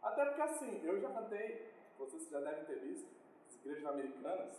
[0.08, 3.08] Até porque assim, eu já cantei, vocês já devem ter visto,
[3.46, 4.58] as igrejas americanas,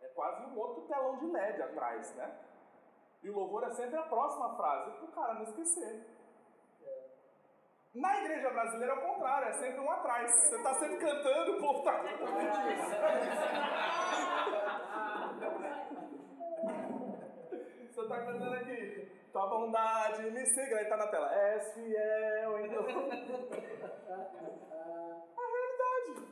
[0.00, 2.38] é quase um outro telão de LED atrás, né?
[3.22, 6.06] E o louvor é sempre a próxima frase, para o cara não esquecer.
[7.94, 10.30] Na igreja brasileira é o contrário, é sempre um atrás.
[10.30, 12.02] Você está sempre cantando, o povo está
[17.90, 19.23] Você está cantando aqui.
[19.34, 21.34] Tua bondade me siga, aí tá na tela.
[21.34, 22.84] És fiel, então.
[24.70, 26.28] É a realidade.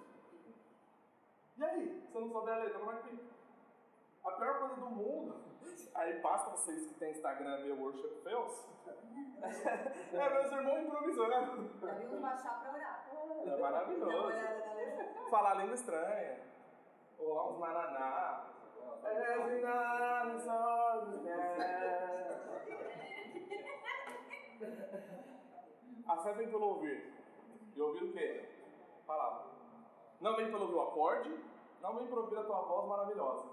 [1.59, 2.07] E aí?
[2.09, 3.19] Se eu não souber a letra, como é que?
[4.25, 5.35] A pior coisa do mundo,
[5.97, 8.69] aí basta vocês que têm Instagram ver Worship Fails,
[9.43, 11.81] é meus irmãos improvisando.
[11.81, 13.05] Já viu baixar pra orar.
[13.45, 14.33] É maravilhoso.
[15.29, 16.39] Falar língua estranha.
[17.19, 18.47] Ou lá uns nananá.
[19.05, 19.39] É,
[21.67, 22.02] é.
[26.09, 27.13] A fé vem pelo ouvir.
[27.75, 28.49] E ouvir o quê?
[29.07, 29.51] Palavra.
[30.21, 31.45] Não vem pelo ouvir o acorde,
[31.81, 33.51] não vem pelo ouvir a tua voz maravilhosa.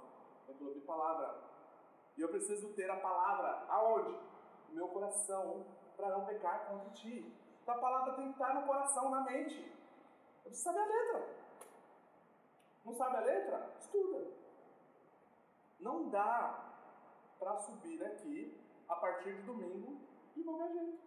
[0.47, 1.41] Vem pelo ouvir palavra.
[2.17, 4.17] E eu preciso ter a palavra aonde?
[4.69, 7.33] No meu coração, para não pecar contra ti.
[7.65, 9.59] A palavra tem que estar no coração, na mente.
[10.43, 11.35] Eu preciso saber a letra.
[12.83, 13.75] Não sabe a letra?
[13.79, 14.31] Estuda.
[15.79, 16.73] Não dá
[17.39, 20.08] para subir aqui a partir de domingo
[20.39, 20.99] de qualquer jeito.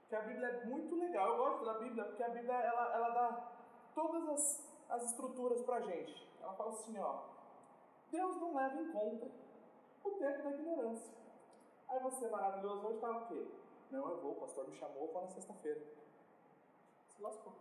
[0.00, 1.28] Porque a Bíblia é muito legal.
[1.28, 3.52] Eu gosto da Bíblia porque a Bíblia ela, ela dá
[3.94, 6.28] todas as, as estruturas para gente.
[6.40, 7.22] Ela fala assim: ó,
[8.10, 9.30] Deus não leva em conta
[10.04, 11.14] o tempo da ignorância.
[11.88, 13.46] Aí você, maravilhoso, hoje está o quê?
[13.90, 15.80] Não, eu vou, o pastor me chamou, vou na sexta-feira.
[17.08, 17.52] Se lascou.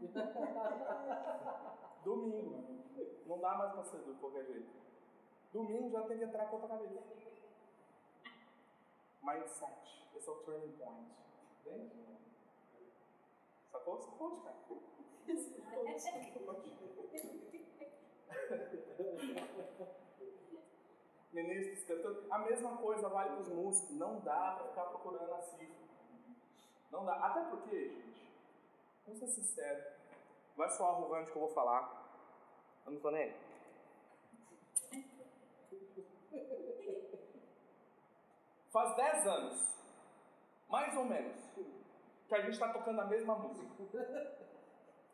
[2.04, 2.64] Domingo.
[3.26, 4.70] Não dá mais para ser de qualquer jeito.
[5.52, 7.02] Domingo já tem que entrar com outra cabeça.
[9.22, 10.08] Mindset.
[10.16, 11.10] Esse é o turning point.
[11.60, 11.90] Entende?
[13.70, 14.00] Sacou?
[14.00, 14.56] Sacou, cara?
[21.32, 22.24] Ministros, cantando.
[22.30, 23.96] A mesma coisa vale para os músicos.
[23.96, 25.76] Não dá para ficar procurando a cifra.
[26.90, 27.14] Não dá.
[27.14, 28.28] Até porque, gente,
[29.06, 29.84] vamos ser sinceros.
[30.56, 32.08] Vai soar arrogante que eu vou falar.
[32.84, 33.22] Eu não tô nem.
[33.22, 33.36] aí.
[38.72, 39.76] Faz 10 anos,
[40.68, 41.36] mais ou menos,
[42.28, 43.68] que a gente está tocando a mesma música.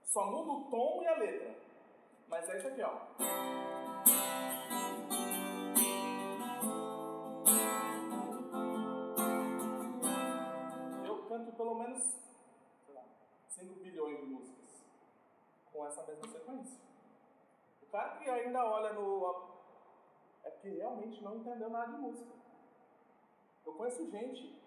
[0.03, 1.57] Só muda o tom e a letra.
[2.29, 3.01] Mas é isso aqui, ó.
[11.07, 12.03] Eu canto pelo menos,
[12.85, 13.05] sei lá,
[13.49, 14.85] 5 bilhões de músicas
[15.73, 16.79] com essa mesma sequência.
[17.81, 19.57] O cara que ainda olha no.
[20.45, 22.46] É porque realmente não entendeu nada de música.
[23.67, 24.63] Eu conheço gente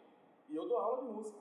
[0.49, 1.39] e eu dou aula de música.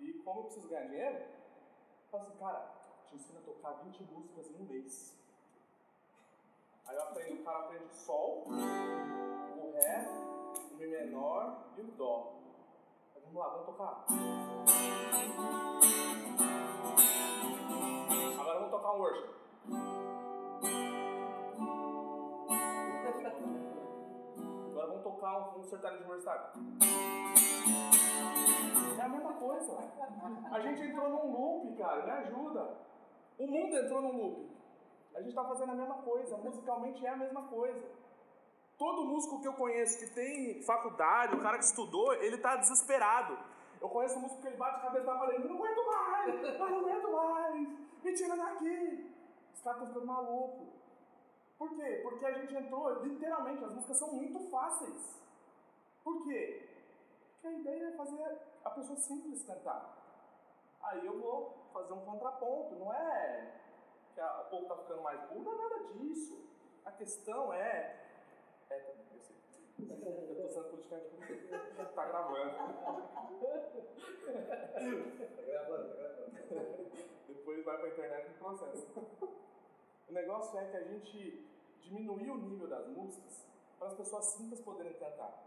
[0.00, 2.74] E como eu preciso ganhar dinheiro, eu falo assim, cara,
[3.06, 5.16] te ensino a tocar 20 músicas em um mês.
[6.86, 10.08] Aí eu aprendo, o cara aprende o sol, o ré,
[10.72, 12.34] o mi menor e o dó.
[13.14, 14.04] Vamos lá, vamos tocar.
[18.40, 20.03] Agora vamos tocar um worship.
[25.04, 26.46] Tocar um, sertanejo universitário.
[28.98, 29.72] É a mesma coisa.
[30.50, 32.76] A gente entrou num loop, cara, me ajuda.
[33.38, 34.50] O mundo entrou num loop.
[35.14, 37.84] A gente está fazendo a mesma coisa, musicalmente é a mesma coisa.
[38.78, 43.38] Todo músico que eu conheço que tem faculdade, o cara que estudou, ele tá desesperado.
[43.80, 46.78] Eu conheço um músico que ele bate a cabeça na parede, não aguento mais, não
[46.78, 47.68] aguento mais,
[48.02, 49.14] me tira daqui.
[49.54, 50.73] Os caras estão ficando malucos.
[51.58, 52.00] Por quê?
[52.02, 55.22] Porque a gente entrou, literalmente, as músicas são muito fáceis.
[56.02, 56.68] Por quê?
[57.32, 59.96] Porque a ideia é fazer a pessoa simples cantar.
[60.82, 63.60] Aí eu vou fazer um contraponto, não é
[64.14, 66.44] que a, o povo está ficando mais burro, não é nada disso.
[66.84, 68.00] A questão é.
[68.70, 69.36] É, também, eu sei.
[69.78, 71.14] Eu tô sendo politicamente.
[71.94, 72.50] Tá gravando.
[72.50, 73.08] Tá gravando,
[75.18, 75.94] tá gravando.
[77.28, 78.86] Depois vai pra internet e processa.
[80.08, 81.48] O negócio é que a gente
[81.80, 83.44] diminuiu o nível das músicas
[83.78, 85.42] para as pessoas simples poderem cantar.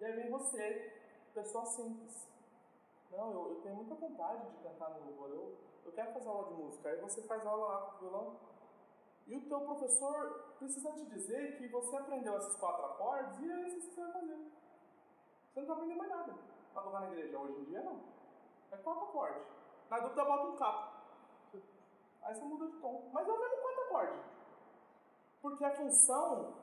[0.00, 0.92] E aí vem você,
[1.34, 2.28] pessoa simples.
[3.10, 6.48] Não, eu, eu tenho muita vontade de cantar no louvor, eu, eu quero fazer aula
[6.48, 6.88] de música.
[6.88, 8.36] Aí você faz aula lá com o violão.
[9.26, 13.60] E o teu professor precisa te dizer que você aprendeu esses quatro acordes e é
[13.66, 14.36] isso que você vai fazer.
[15.52, 16.34] Você não está aprendendo mais nada
[16.72, 17.38] para tocar na igreja.
[17.38, 18.00] Hoje em dia, não.
[18.72, 19.42] É quatro acordes.
[19.90, 21.02] Na dúvida, bota um capo.
[22.22, 23.10] Aí você muda de tom.
[23.12, 23.62] Mas é o mesmo
[23.92, 24.20] acordes.
[25.40, 26.54] Porque a função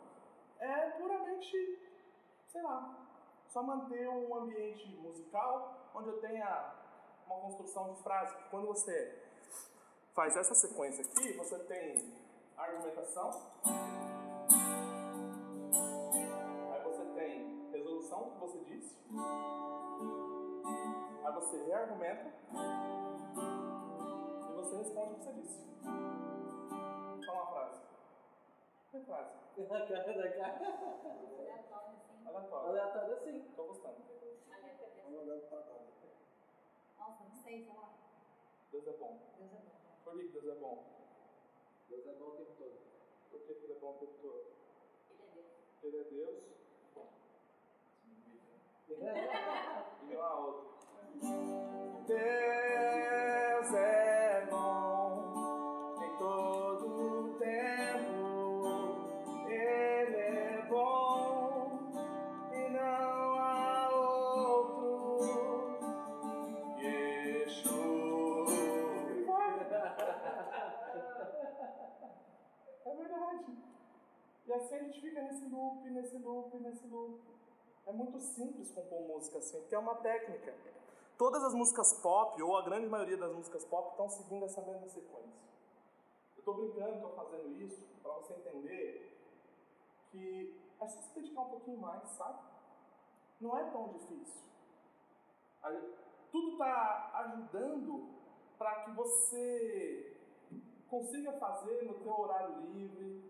[0.59, 1.79] é puramente,
[2.47, 3.07] sei lá,
[3.47, 6.73] só manter um ambiente musical onde eu tenha
[7.27, 8.35] uma construção de frase.
[8.49, 9.23] Quando você
[10.15, 12.13] faz essa sequência aqui, você tem
[12.57, 13.31] a argumentação,
[16.73, 18.97] aí você tem resolução do que você disse,
[21.23, 22.33] aí você reargumenta
[24.49, 25.69] e você responde o que você disse.
[27.29, 27.81] Fala uma frase.
[28.89, 29.29] Que frase?
[29.57, 30.57] Na cara da cara.
[30.57, 32.25] Aleatório, assim.
[32.25, 32.69] Aleatório.
[32.69, 33.53] Aleatório assim.
[33.55, 33.97] Tô gostando.
[34.51, 35.19] Aleatório.
[35.19, 35.75] Olhando pra cá.
[36.97, 37.93] Nossa, não sei, sei lá.
[38.71, 39.19] Deus é bom.
[39.37, 39.69] Deus é bom.
[40.03, 40.83] Por que Deus é bom?
[41.87, 42.79] Deus é bom o tempo todo.
[43.29, 44.45] Por que Ele é bom o tempo todo?
[45.83, 46.43] Ele é Deus.
[48.89, 49.29] Ele é Deus.
[50.01, 50.69] E não há outro.
[52.07, 53.05] Deus
[74.49, 77.19] E assim a gente fica nesse loop, nesse loop, nesse loop.
[77.85, 80.55] É muito simples compor música assim, porque é uma técnica.
[81.19, 84.89] Todas as músicas pop, ou a grande maioria das músicas pop, estão seguindo essa mesma
[84.89, 85.39] sequência.
[86.35, 89.21] Eu estou brincando, estou fazendo isso para você entender
[90.09, 92.39] que é só se dedicar um pouquinho mais, sabe?
[93.39, 94.41] Não é tão difícil.
[96.31, 98.09] Tudo está ajudando
[98.57, 100.17] para que você
[100.89, 103.29] consiga fazer no teu horário livre,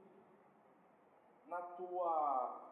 [1.50, 2.70] na tua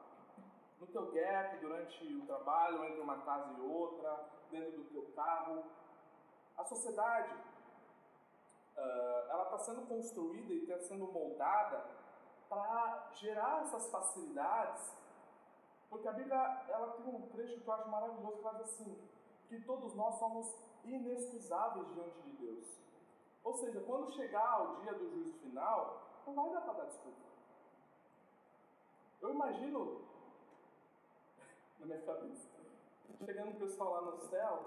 [0.80, 5.64] no teu gap durante o trabalho, entre uma casa e outra, dentro do teu carro.
[6.56, 7.36] A sociedade,
[8.78, 11.84] ah, ela está sendo construída e está sendo moldada
[12.48, 14.96] para gerar essas facilidades,
[15.90, 19.10] porque a Bíblia ela tem um trecho que eu acho maravilhoso que fala assim,
[19.48, 20.54] que todos nós somos
[20.84, 22.78] inexcusáveis diante de Deus.
[23.44, 27.27] Ou seja, quando chegar o dia do juízo final, não vai dar para dar desculpa.
[29.22, 30.02] Eu imagino,
[31.80, 32.48] na minha cabeça,
[33.26, 34.66] chegando o pessoal lá no céu,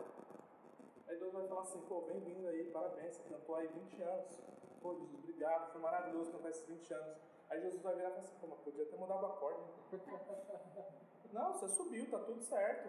[1.07, 4.41] aí Deus vai falar assim, pô, bem-vindo aí, parabéns, você cantou aí 20 anos.
[4.83, 7.17] Pô, Jesus, obrigado, foi maravilhoso cantar esses 20 anos.
[7.49, 9.63] Aí Jesus vai virar e falar assim, pô, mas podia ter mudado o acorde.
[11.33, 12.89] Não, você subiu, tá tudo certo.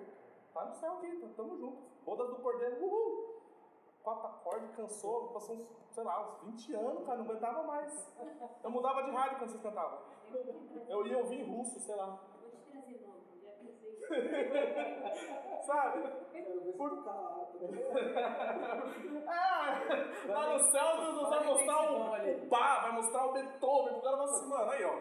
[0.54, 1.78] Tá no céu aqui, tá, tamo junto.
[2.04, 3.40] Bodas do Cordeiro, uhul!
[4.02, 8.12] Quatro acordes, cansou, passou uns, sei lá, uns 20 anos, cara, não aguentava mais.
[8.64, 10.00] Eu mudava de rádio quando vocês cantavam.
[10.88, 12.20] Eu ia ouvir em russo, sei lá.
[12.42, 13.98] Vou te trazer novo, já pensei.
[15.66, 16.22] Sabe?
[16.32, 17.42] Tu calar.
[19.28, 19.80] Ah,
[20.28, 24.18] lá no céu Deus vai mostrar o, o Bach, vai mostrar o Beethoven, o cara
[24.18, 25.00] vai assim, mano, aí ó.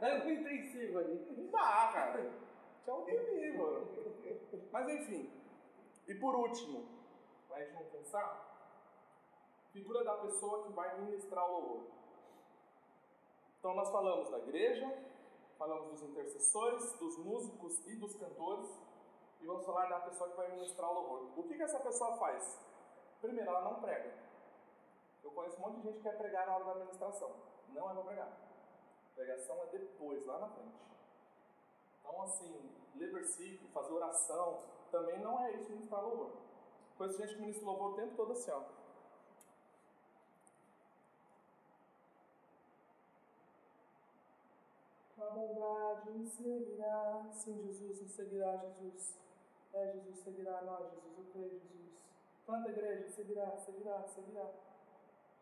[0.00, 1.26] É muito intensivo ali.
[1.36, 2.30] Não dá, cara.
[2.84, 3.86] Tinha alguém ali, mano.
[4.72, 5.30] Mas enfim.
[6.08, 6.84] E por último,
[7.48, 8.50] pra gente não pensar,
[9.72, 11.99] figura da pessoa que vai ministrar o louvor.
[13.60, 14.90] Então nós falamos da igreja,
[15.58, 18.70] falamos dos intercessores, dos músicos e dos cantores,
[19.38, 21.38] e vamos falar da pessoa que vai ministrar o louvor.
[21.38, 22.58] O que, que essa pessoa faz?
[23.20, 24.14] Primeiro, ela não prega.
[25.22, 27.36] Eu conheço um monte de gente que quer pregar na hora da administração.
[27.68, 28.32] Não é para pregar.
[29.14, 30.74] Pregação é depois, lá na frente.
[32.00, 36.32] Então, assim, ler versículo, fazer oração, também não é isso ministrar louvor.
[36.96, 38.80] Conheço gente que ministra louvor o tempo todo assim, ó.
[45.19, 49.18] A bondade me seguirá, sim, Jesus me seguirá, Jesus.
[49.72, 51.80] É, Jesus seguirá nós, Jesus, eu creio, Jesus.
[52.46, 54.50] Canta, igreja, seguirá, seguirá, seguirá.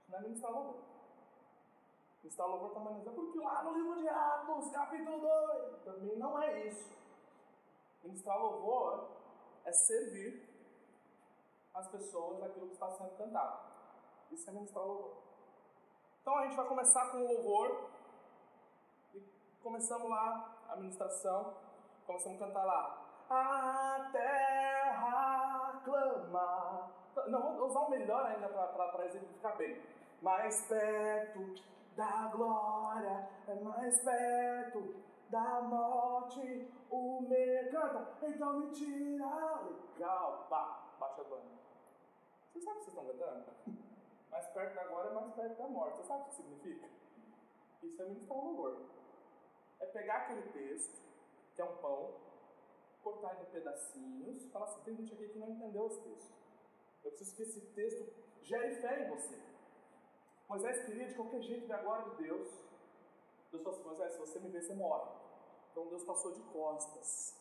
[0.09, 0.83] Não é ministrar louvor.
[2.23, 6.43] Ministrar louvor também não é porque lá no livro de Atos, capítulo 2, também não
[6.43, 6.91] é isso.
[8.03, 9.09] Ministrar louvor
[9.65, 10.49] é servir
[11.75, 13.61] as pessoas aquilo que está sendo cantado.
[14.31, 15.17] Isso é ministrar louvor.
[16.21, 17.98] Então a gente vai começar com o louvor.
[19.69, 21.53] Começamos lá a ministração.
[22.07, 23.07] Começamos a cantar lá.
[23.29, 26.91] A terra clama.
[27.27, 29.79] Não, vou usar o melhor ainda para exemplificar bem.
[30.23, 31.55] Mais perto
[31.95, 34.95] da glória, é mais perto
[35.29, 36.73] da morte.
[36.91, 39.61] O me canta, então me tira.
[39.93, 41.43] Legal, pá, baixa a banda.
[42.55, 43.45] Você sabe o que vocês estão cantando?
[44.31, 45.97] Mais perto da glória mais perto da morte.
[45.99, 46.89] Você sabe o que significa?
[47.83, 48.99] Isso é ministrar o louvor.
[49.81, 51.01] É pegar aquele texto,
[51.55, 52.15] que é um pão,
[53.03, 56.33] cortar ele em pedacinhos, falar assim, tem gente aqui que não entendeu esse texto.
[57.05, 58.13] Eu preciso que esse texto
[58.43, 59.39] gere fé em você.
[60.49, 62.49] Moisés queria de qualquer jeito ver a glória de Deus.
[63.51, 65.11] Deus falou assim, Moisés, se você me ver, você morre.
[65.71, 67.37] Então Deus passou de costas.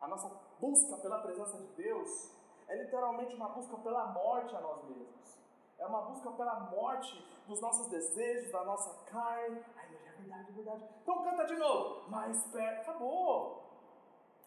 [0.00, 0.28] A nossa
[0.60, 2.30] busca pela presença de Deus
[2.68, 5.38] é literalmente uma busca pela morte a nós mesmos.
[5.78, 9.64] É uma busca pela morte dos nossos desejos, da nossa carne.
[9.76, 9.83] Ai,
[10.32, 10.84] é verdade.
[11.02, 12.10] Então canta de novo.
[12.10, 12.90] Mais perto.
[12.90, 13.64] Acabou.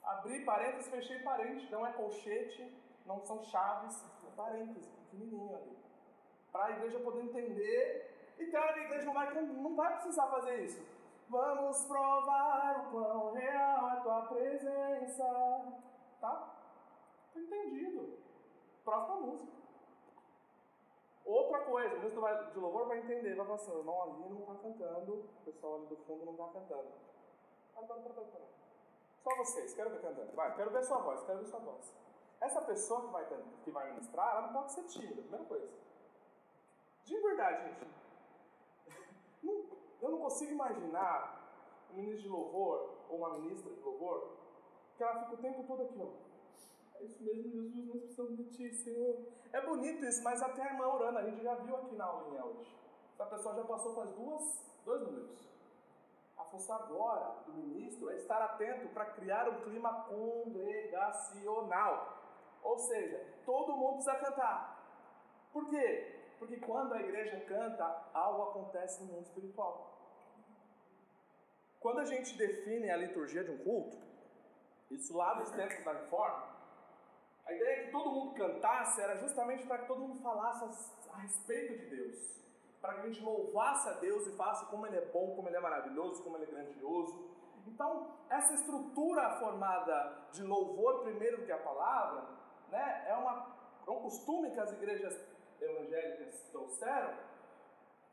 [0.03, 1.69] Abri parênteses, fechei parênteses.
[1.69, 2.73] Não é colchete,
[3.05, 4.03] não são chaves.
[4.25, 5.77] É parênteses, pequenininho ali.
[6.51, 8.35] Para a igreja poder entender.
[8.39, 10.85] E a igreja não vai, não vai precisar fazer isso.
[11.29, 15.73] Vamos provar o quão real é tua presença.
[16.21, 16.53] Tá
[17.35, 18.17] entendido.
[18.85, 19.51] Próxima música.
[21.27, 24.55] Outra coisa, o ministro de louvor vai entender, vai falar assim, irmão ali não está
[24.55, 26.87] cantando, o pessoal ali do fundo não está cantando.
[27.75, 28.47] Para, para.
[29.21, 30.31] Só vocês, quero ver cantando.
[30.33, 31.93] Vai, quero ver sua voz, quero ver sua voz.
[32.39, 33.25] Essa pessoa que vai,
[33.61, 35.67] que vai ministrar, ela não pode ser tímida, primeira coisa.
[37.03, 37.87] De verdade, gente.
[39.99, 41.43] Eu não consigo imaginar
[41.91, 44.37] um ministro de louvor, ou uma ministra de louvor,
[44.95, 46.26] que ela fica o tempo todo aqui, ó.
[46.99, 49.27] É isso mesmo, Jesus, nós precisamos de Ti, Senhor.
[49.53, 52.45] É bonito isso, mas até a irmã orando, a gente já viu aqui na aulinha
[52.45, 52.75] hoje.
[53.13, 55.47] Essa pessoa já passou faz duas, dois minutos.
[56.37, 62.17] A função agora do ministro é estar atento para criar um clima congregacional.
[62.63, 64.77] Ou seja, todo mundo precisa cantar.
[65.51, 66.13] Por quê?
[66.37, 69.97] Porque quando a igreja canta, algo acontece no mundo espiritual.
[71.79, 73.97] Quando a gente define a liturgia de um culto,
[74.91, 76.56] isso lá dos tempos da reforma,
[77.47, 80.65] a ideia que todo mundo cantasse era justamente para que todo mundo falasse
[81.13, 82.37] a respeito de Deus.
[82.81, 85.55] Para que a gente louvasse a Deus e falasse como Ele é bom, como Ele
[85.55, 87.37] é maravilhoso, como Ele é grandioso.
[87.65, 92.27] Então, essa estrutura formada de louvor primeiro que a palavra,
[92.69, 93.55] né, é, uma,
[93.87, 95.17] é um costume que as igrejas
[95.61, 97.17] evangélicas trouxeram,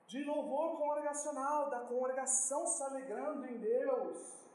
[0.06, 4.48] de louvor congregacional, da congregação se alegrando em Deus.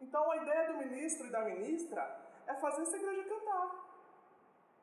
[0.00, 2.02] Então, a ideia do ministro e da ministra
[2.46, 3.91] é fazer essa igreja cantar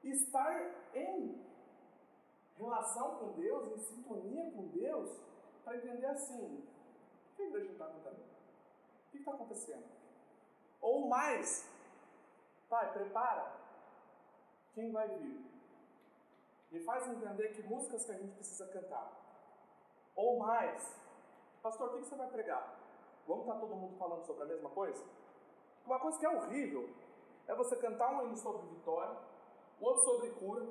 [0.04, 1.45] estar em
[2.58, 5.10] relação com Deus, em sintonia com Deus,
[5.64, 6.68] para entender assim:
[7.32, 8.20] o que a igreja está cantando?
[8.20, 9.86] O que está acontecendo?
[10.82, 11.70] Ou mais,
[12.70, 13.60] pai, prepara
[14.74, 15.50] quem vai vir.
[16.72, 19.12] Me faz entender que músicas que a gente precisa cantar.
[20.16, 20.95] Ou mais,
[21.64, 22.78] pastor, o que você vai pregar?
[23.28, 25.04] Vamos estar todo mundo falando sobre a mesma coisa?
[25.86, 26.89] Uma coisa que é horrível
[27.47, 29.18] é você cantar um hino sobre vitória,
[29.80, 30.65] o outro sobre cura,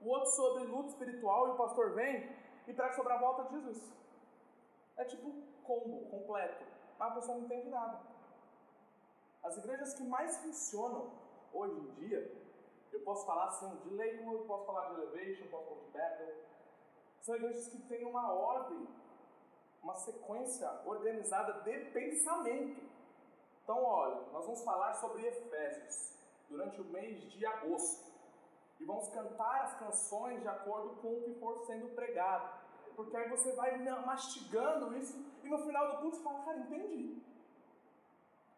[0.00, 2.30] o outro sobre luta espiritual, e o pastor vem
[2.66, 3.92] e traz sobre a volta de Jesus.
[4.96, 5.32] É tipo
[5.64, 6.64] combo, completo.
[6.98, 8.00] Mas a pessoa não entende nada.
[9.42, 11.12] As igrejas que mais funcionam
[11.52, 12.32] hoje em dia,
[12.92, 16.34] eu posso falar assim de Lakewood, posso falar de Elevation, posso falar de Bethel,
[17.20, 18.88] são igrejas que têm uma ordem,
[19.82, 22.82] uma sequência organizada de pensamento.
[23.62, 26.14] Então, olha, nós vamos falar sobre Efésios
[26.48, 28.07] durante o mês de agosto
[28.80, 32.58] e vamos cantar as canções de acordo com o que for sendo pregado.
[32.94, 37.22] Porque aí você vai mastigando isso e no final do culto você fala, cara, entendi.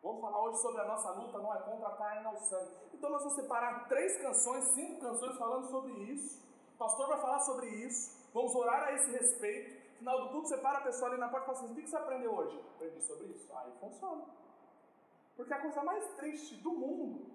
[0.03, 2.71] Vamos falar hoje sobre a nossa luta, não é contra a carne, não o sangue.
[2.95, 6.43] Então nós vamos separar três canções, cinco canções falando sobre isso.
[6.75, 8.18] O pastor vai falar sobre isso.
[8.33, 9.79] Vamos orar a esse respeito.
[9.93, 11.75] No final do culto, você para a pessoa ali na porta e fala assim: o
[11.77, 12.59] que você aprendeu hoje?
[12.75, 13.55] Aprendi sobre isso.
[13.55, 14.25] Aí funciona.
[15.37, 17.27] Porque a coisa mais triste do mundo,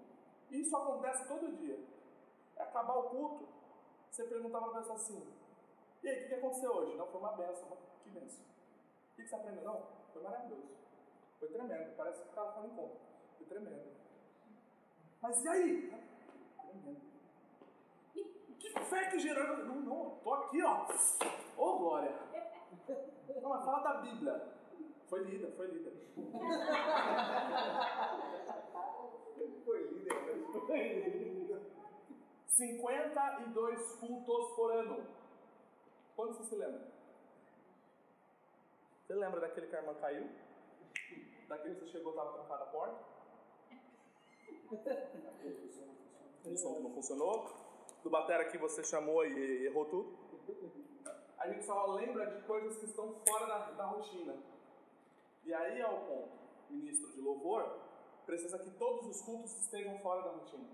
[0.50, 1.95] e isso acontece todo dia, é
[2.58, 3.48] acabar o culto,
[4.10, 5.22] você perguntava para a pessoa assim:
[6.02, 6.96] e aí, o que, aconteceu hoje?
[6.96, 7.76] Não, foi uma benção.
[8.04, 8.44] Que benção.
[8.44, 9.64] O que, que você aprendeu?
[9.64, 9.82] Não,
[10.12, 10.68] foi maravilhoso.
[11.40, 11.96] Foi tremendo.
[11.96, 12.96] Parece que estava falando em conta.
[13.36, 13.96] Foi tremendo.
[15.20, 15.92] Mas e aí?
[16.60, 17.00] Tremendo.
[18.58, 19.64] Que fé que gerou?
[19.64, 20.86] Não, não, tô aqui, ó.
[21.56, 22.14] Ô, oh, glória.
[23.42, 24.52] Não, mas fala da Bíblia.
[25.08, 25.92] Foi lida, foi lida.
[29.36, 31.25] Foi mas foi líder.
[32.48, 35.06] 52 cultos por ano.
[36.14, 36.86] Quando você se lembra?
[39.06, 40.28] Você lembra daquele que a irmã caiu?
[41.48, 43.04] Daquele que você chegou e estava trancada a porta?
[46.44, 47.54] O som não funcionou?
[48.02, 50.16] Do batera que você chamou e errou tudo?
[51.38, 54.36] A gente só lembra de coisas que estão fora da, da rotina.
[55.44, 56.36] E aí é o ponto.
[56.70, 57.78] Ministro de louvor
[58.24, 60.66] precisa que todos os cultos estejam fora da rotina.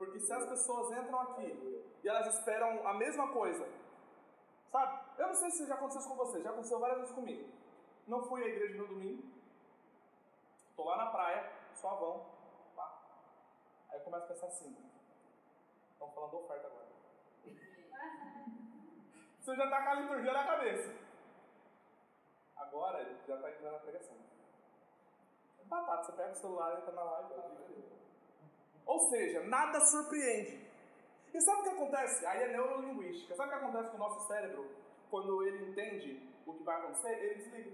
[0.00, 3.68] Porque se as pessoas entram aqui e elas esperam a mesma coisa,
[4.72, 4.98] sabe?
[5.18, 7.46] Eu não sei se já aconteceu isso com você, já aconteceu várias vezes comigo.
[8.06, 9.22] Não fui à igreja no domingo,
[10.74, 12.24] tô lá na praia, suavão,
[12.74, 12.98] pá.
[13.90, 14.74] Aí eu começo a pensar assim:
[15.92, 16.88] estão falando oferta agora.
[19.38, 20.94] Você já está com a liturgia na cabeça.
[22.56, 24.16] Agora já está entrando na pregação.
[25.58, 27.34] É batata, você pega o celular, entra na live.
[27.34, 27.99] Tá
[28.90, 30.58] Ou seja, nada surpreende.
[31.32, 32.26] E sabe o que acontece?
[32.26, 33.36] Aí é neurolinguística.
[33.36, 34.66] Sabe o que acontece com o nosso cérebro
[35.08, 37.12] quando ele entende o que vai acontecer?
[37.12, 37.70] Ele desliga.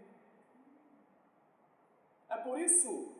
[2.28, 3.14] É por isso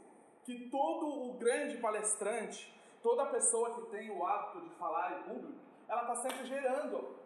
[0.44, 2.70] que todo o grande palestrante,
[3.02, 7.16] toda pessoa que tem o hábito de falar em público, ela está sempre gerando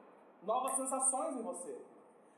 [0.45, 1.83] novas sensações em você.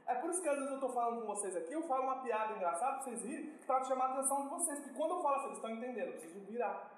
[0.06, 2.22] É por isso que às vezes eu estou falando com vocês aqui, eu falo uma
[2.22, 4.78] piada engraçada para vocês rirem, para chamar a atenção de vocês.
[4.80, 6.91] Porque quando eu falo assim, vocês estão entendendo, eu preciso virar.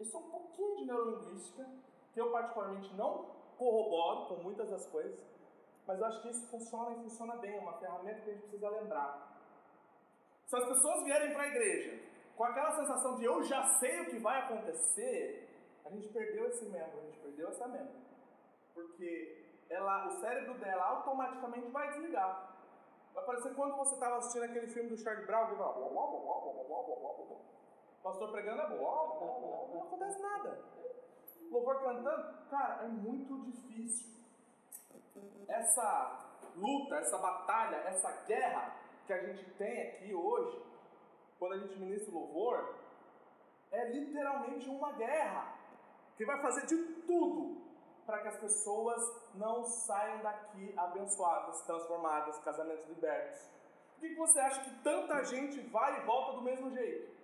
[0.00, 1.66] Isso é um pouquinho de neurolinguística,
[2.12, 5.18] que eu particularmente não corroboro com muitas das coisas,
[5.86, 8.42] mas eu acho que isso funciona e funciona bem, é uma ferramenta que a gente
[8.42, 9.40] precisa lembrar.
[10.46, 12.02] Se as pessoas vierem para a igreja
[12.36, 15.48] com aquela sensação de eu já sei o que vai acontecer,
[15.84, 17.94] a gente perdeu esse membro, a gente perdeu essa membro.
[18.74, 22.54] Porque ela, o cérebro dela automaticamente vai desligar.
[23.14, 25.56] Vai parecer quando você estava assistindo aquele filme do Charlie Brown, que o
[28.06, 30.64] pastor pregando é bom, não acontece nada.
[31.50, 34.14] Louvor cantando, cara, é muito difícil.
[35.48, 38.76] Essa luta, essa batalha, essa guerra
[39.06, 40.62] que a gente tem aqui hoje,
[41.38, 42.76] quando a gente ministra o louvor,
[43.72, 45.56] é literalmente uma guerra
[46.16, 47.60] que vai fazer de tudo
[48.06, 49.02] para que as pessoas
[49.34, 53.40] não saiam daqui abençoadas, transformadas, casamentos libertos.
[53.98, 57.15] Por que você acha que tanta gente vai e volta do mesmo jeito?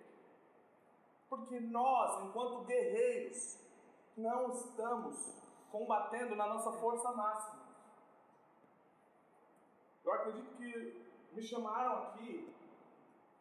[1.35, 3.57] Porque nós, enquanto guerreiros,
[4.15, 5.33] não estamos
[5.71, 7.63] combatendo na nossa força máxima.
[10.05, 12.53] Eu acredito que me chamaram aqui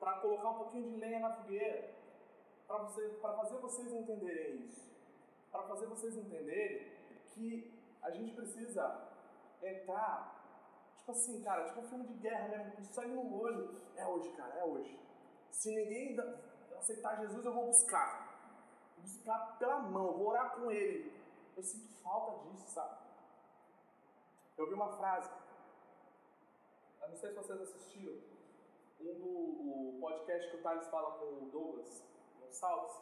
[0.01, 1.95] para colocar um pouquinho de lenha na fogueira,
[2.66, 4.90] para você, fazer vocês entenderem isso,
[5.51, 6.90] para fazer vocês entenderem
[7.34, 9.07] que a gente precisa
[9.62, 13.76] entrar, tipo assim, cara, tipo um filme de guerra mesmo, com sangue no olho.
[13.95, 14.99] É hoje, cara, é hoje.
[15.51, 16.16] Se ninguém
[16.83, 18.28] aceitar Jesus, eu vou buscar.
[18.97, 21.12] Vou buscar pela mão, vou orar com ele.
[21.57, 22.97] Eu sinto falta disso, sabe?
[24.57, 25.30] Eu vi uma frase,
[27.01, 28.20] eu não sei se vocês assistiram,
[29.01, 32.05] um do podcast que o Thales fala com o Douglas
[32.41, 32.97] Gonçalves.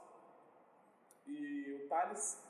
[1.27, 2.43] E o Thales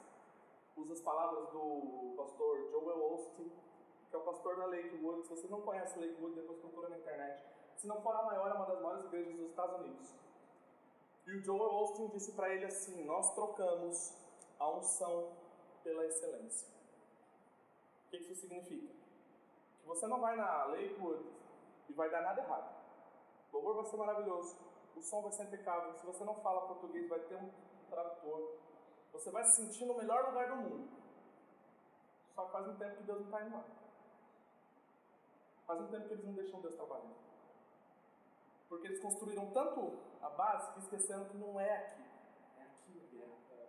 [0.77, 3.51] usa as palavras do pastor Joel Osteen,
[4.09, 5.23] que é o pastor da Lakewood.
[5.27, 7.45] Se você não conhece Lakewood, depois procura na internet.
[7.77, 10.15] Se não for a maior, é uma das maiores igrejas dos Estados Unidos.
[11.27, 14.15] E o Joel Osteen disse para ele assim: Nós trocamos
[14.59, 15.33] a unção
[15.83, 16.69] pela excelência.
[18.07, 18.93] O que isso significa?
[19.81, 21.25] Que você não vai na Lakewood
[21.89, 22.81] e vai dar nada errado.
[23.53, 24.57] O louvor vai ser maravilhoso,
[24.97, 25.95] o som vai ser impecável.
[25.95, 27.51] Se você não fala português, vai ter um
[27.89, 28.59] tradutor.
[29.13, 30.89] Você vai se sentir no melhor lugar do mundo.
[32.35, 33.65] Só que faz um tempo que Deus não está indo lá.
[35.67, 37.30] Faz um tempo que eles não deixam Deus trabalhar.
[38.71, 42.05] Porque eles construíram tanto a base que esqueceram que não é aqui.
[42.57, 43.69] É aqui que é.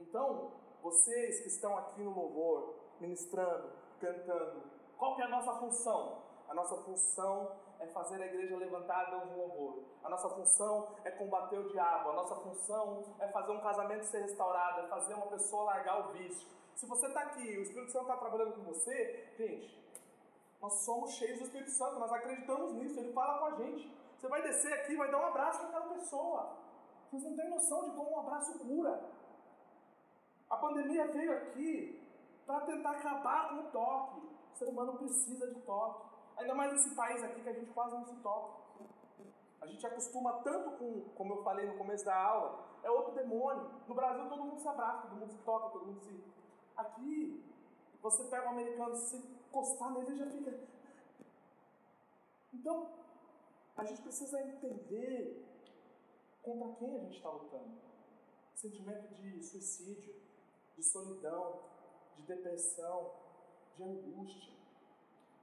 [0.00, 0.52] Então,
[0.82, 4.62] vocês que estão aqui no louvor, ministrando, cantando,
[4.96, 6.22] qual que é a nossa função?
[6.48, 9.84] A nossa função é fazer a igreja levantar a de louvor.
[10.02, 12.10] A nossa função é combater o diabo.
[12.10, 16.12] A nossa função é fazer um casamento ser restaurado, é fazer uma pessoa largar o
[16.12, 16.48] vício.
[16.74, 19.80] Se você está aqui, o Espírito Santo está trabalhando com você, gente,
[20.60, 23.90] nós somos cheios do Espírito Santo, nós acreditamos nisso, ele fala com a gente.
[24.18, 26.56] Você vai descer aqui, vai dar um abraço naquela pessoa.
[27.10, 29.02] Vocês não têm noção de como um abraço cura.
[30.50, 32.06] A pandemia veio aqui
[32.46, 34.20] para tentar acabar com o toque.
[34.52, 36.10] O ser humano precisa de toque.
[36.36, 38.60] Ainda mais nesse país aqui que a gente quase não se toca.
[39.60, 43.70] A gente acostuma tanto com, como eu falei no começo da aula, é outro demônio.
[43.86, 46.24] No Brasil todo mundo se abraça, todo mundo se toca, todo mundo se.
[46.76, 47.44] Aqui,
[48.02, 49.18] você pega um americano, se
[49.50, 50.60] encostar nele, ele já fica.
[52.54, 52.88] Então,
[53.76, 55.44] a gente precisa entender
[56.42, 57.78] contra quem a gente está lutando.
[58.54, 60.14] Sentimento de suicídio,
[60.76, 61.60] de solidão,
[62.16, 63.12] de depressão,
[63.76, 64.54] de angústia.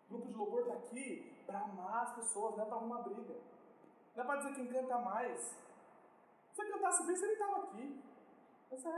[0.09, 3.35] Grupo de louvor está aqui para amar as pessoas, não é para arrumar briga.
[4.15, 5.41] Não é para dizer quem canta mais.
[5.41, 8.03] Se você cantasse bem, você nem estava aqui.
[8.69, 8.97] Essa é a.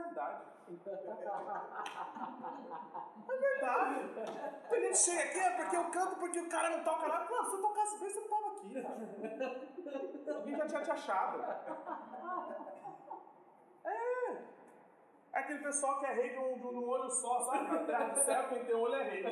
[3.27, 4.09] É verdade.
[4.69, 7.29] Tem gente chega aqui, é porque eu canto, porque o cara não toca nada.
[7.29, 10.29] Não, se você tocasse bem, você não estava aqui.
[10.31, 11.43] Alguém já tinha te achado.
[13.85, 14.49] É.
[15.31, 17.71] É aquele pessoal que é rei de um, olho só, sabe?
[17.71, 19.23] Na terra do céu, quem tem olho é rei.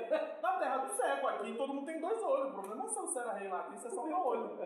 [0.41, 2.51] Na terra do cego, aqui todo mundo tem dois olhos.
[2.51, 4.59] O problema é se você era rei lá, aqui você só tem um olho.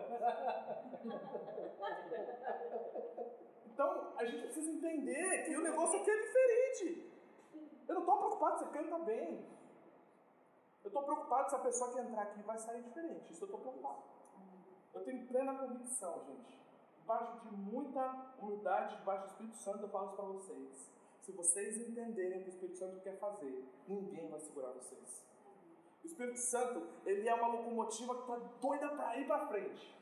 [3.72, 7.10] Então, a gente precisa entender que o negócio aqui é diferente.
[7.88, 9.46] Eu não estou preocupado se canta bem.
[10.84, 13.32] Eu estou preocupado se a pessoa que entrar aqui vai sair diferente.
[13.32, 14.02] Isso eu estou preocupado.
[14.92, 16.60] Eu tenho plena convicção, gente.
[16.98, 20.92] Debaixo de muita humildade, debaixo do Espírito Santo, eu falo isso para vocês.
[21.22, 25.24] Se vocês entenderem o que o Espírito Santo quer fazer, ninguém vai segurar vocês.
[26.02, 29.96] O Espírito Santo, ele é uma locomotiva que está doida para ir para frente.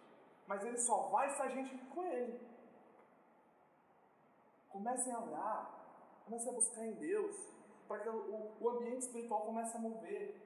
[0.47, 2.50] Mas ele só vai se a gente com ele.
[4.71, 5.85] Comecem a orar,
[6.25, 7.37] comecem a buscar em Deus,
[7.89, 10.41] para que o, o ambiente espiritual comece a mover.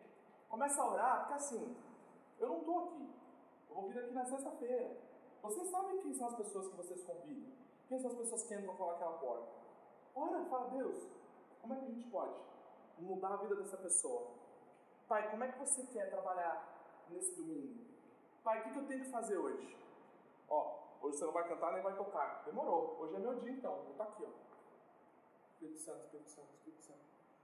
[0.49, 1.77] Comece a orar, porque assim,
[2.39, 3.15] eu não estou aqui.
[3.69, 4.97] Eu vou vir aqui na sexta-feira.
[5.43, 7.53] Vocês sabem quem são as pessoas que vocês convidam?
[7.87, 9.49] Quem são as pessoas que entram pelaquela porta?
[10.15, 11.07] Ora, fala, Deus,
[11.61, 12.35] como é que a gente pode
[12.99, 14.31] mudar a vida dessa pessoa?
[15.07, 17.85] Pai, como é que você quer trabalhar nesse domingo?
[18.43, 19.77] Pai, o que, que eu tenho que fazer hoje?
[20.49, 22.43] Ó, hoje você não vai cantar nem vai tocar.
[22.47, 22.97] Demorou.
[23.01, 23.75] Hoje é meu dia então.
[23.83, 24.31] Vou estar aqui, ó.
[25.53, 27.01] Espírito Santo, Espírito Santo, Espírito Santo.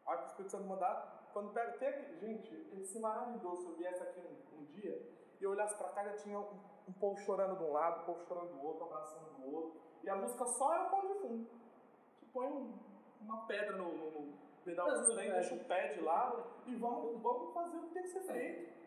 [0.06, 3.68] A hora que o Espírito Santo mandar, quando pega, tem aqui, gente, esse maravilhoso, se
[3.68, 6.58] eu viesse aqui um, um dia e eu olhasse para cá, já tinha um,
[6.88, 9.80] um povo chorando de um lado, um povo chorando do outro, abraçando do outro.
[10.02, 11.50] E a música só é o pano de fundo.
[12.18, 12.78] Você põe um,
[13.20, 17.52] uma pedra no, no, no pedal do trem, deixa o pad lá e vamos, vamos
[17.52, 18.79] fazer o que tem que ser feito.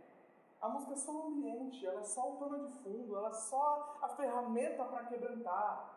[0.64, 3.34] A música é só o ambiente, ela é só o pano de fundo, ela é
[3.34, 5.94] só a ferramenta para quebrantar.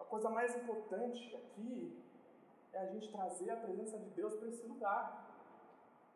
[0.00, 2.02] A coisa mais importante aqui
[2.72, 5.34] é a gente trazer a presença de Deus para esse lugar.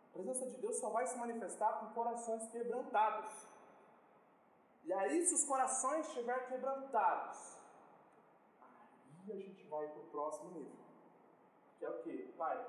[0.09, 3.47] A presença de Deus só vai se manifestar com corações quebrantados.
[4.85, 7.59] E aí, se os corações estiverem quebrantados,
[9.27, 10.79] aí a gente vai para o próximo nível.
[11.79, 12.35] Que é o quê?
[12.39, 12.67] Pai,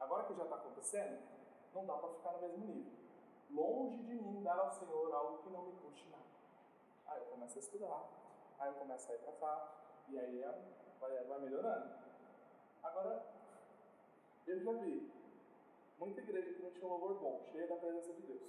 [0.00, 1.22] agora que já está acontecendo,
[1.74, 3.05] não dá para ficar no mesmo nível.
[3.50, 6.24] Longe de mim dar ao Senhor algo que não me custe nada.
[7.06, 8.08] Aí eu começo a estudar,
[8.58, 9.72] aí eu começo a ir para cá,
[10.08, 10.44] e aí
[11.00, 11.94] vai, vai melhorando.
[12.82, 13.24] Agora,
[14.46, 15.10] eu já vi
[15.98, 18.42] muita igreja que não tinha um louvor bom, cheia da presença de Deus.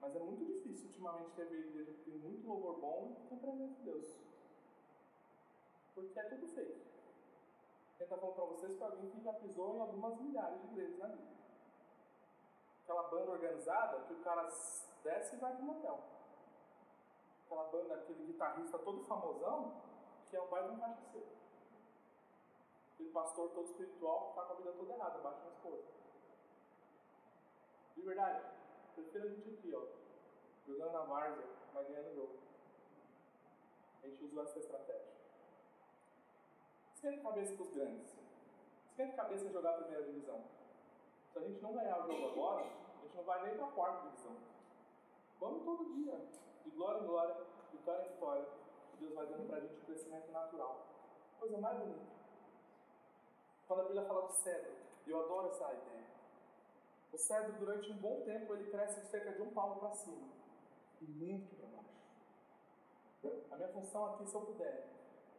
[0.00, 3.74] Mas é muito difícil ultimamente ter igreja que tem muito louvor bom e tem presença
[3.74, 4.18] de Deus.
[5.94, 6.86] Porque é tudo feito.
[7.96, 10.98] Quem está falando para vocês que alguém que já pisou em algumas milhares de igrejas
[10.98, 11.36] na vida.
[12.86, 14.48] Aquela banda organizada que o cara
[15.02, 15.98] desce e vai para o motel.
[17.44, 19.82] Aquela banda, aquele guitarrista todo famosão,
[20.30, 21.26] que é o baile de um cachaceiro.
[22.94, 25.82] Aquele pastor todo espiritual que está com a vida toda errada, bate na esposa.
[27.96, 28.44] De verdade,
[28.94, 29.82] prefiro a gente aqui, ó,
[30.64, 32.38] jogando na várzea, mas ganhando jogo.
[34.04, 35.12] A gente usou essa estratégia.
[36.94, 38.16] Esquenta a cabeça dos grandes.
[38.90, 40.55] Esquenta a cabeça jogar a primeira divisão.
[41.36, 43.72] Se a gente não ganhar o jogo agora, a gente não vai nem para a
[43.72, 44.36] quarta divisão.
[45.38, 46.18] Vamos todo dia,
[46.64, 47.36] de glória em glória,
[47.70, 48.48] vitória em vitória,
[48.90, 50.86] que Deus vai dando para a gente um crescimento natural.
[51.38, 52.06] Coisa mais bonita.
[53.68, 54.76] Quando a Bíblia fala do cedro,
[55.06, 56.06] eu adoro essa ideia.
[57.12, 60.32] O cedro, durante um bom tempo, ele cresce de cerca de um palmo para cima
[61.02, 63.52] e muito para baixo.
[63.52, 64.88] A minha função aqui, se eu puder,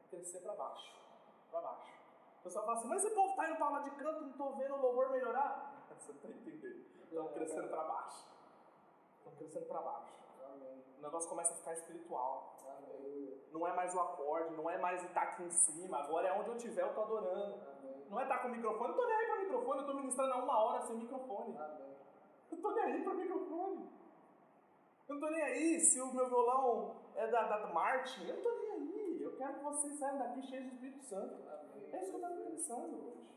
[0.06, 0.96] é crescer para baixo.
[1.50, 1.92] Para baixo.
[2.42, 4.56] O pessoal fala assim, mas esse povo está indo para aula de canto, não estou
[4.58, 5.77] vendo o louvor melhorar.
[6.00, 6.86] Você não está entendendo.
[7.04, 8.28] Estão crescendo para baixo.
[9.18, 10.14] Estão crescendo para baixo.
[10.98, 12.56] O negócio começa a ficar espiritual.
[13.52, 15.98] Não é mais o acorde, não é mais estar aqui em cima.
[16.00, 17.60] Agora é onde eu estiver, eu estou adorando.
[18.10, 19.96] Não é estar com o microfone, eu não estou nem aí para microfone, eu estou
[19.96, 21.56] ministrando há uma hora sem microfone.
[21.56, 21.68] Eu
[22.52, 23.90] não estou nem aí para microfone.
[25.08, 28.28] Eu não estou nem aí se o meu violão é da, da Martin.
[28.28, 29.22] Eu não estou nem aí.
[29.22, 31.36] Eu quero que vocês saiam daqui cheios do Espírito Santo.
[31.92, 33.28] É isso que eu estou pensando hoje.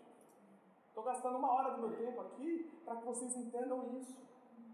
[1.00, 4.14] Estou gastando uma hora do meu tempo aqui para que vocês entendam isso.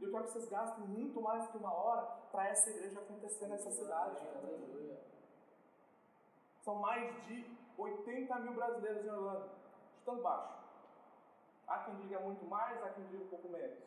[0.03, 2.03] Eu quero que vocês gastem muito mais que uma hora
[2.33, 4.17] para essa igreja acontecer nessa cidade.
[6.65, 7.49] São mais de
[7.79, 9.51] 80 mil brasileiros em Orlando,
[9.99, 10.65] chutando baixo.
[11.69, 13.79] Há quem diga muito mais, há quem diga um pouco menos.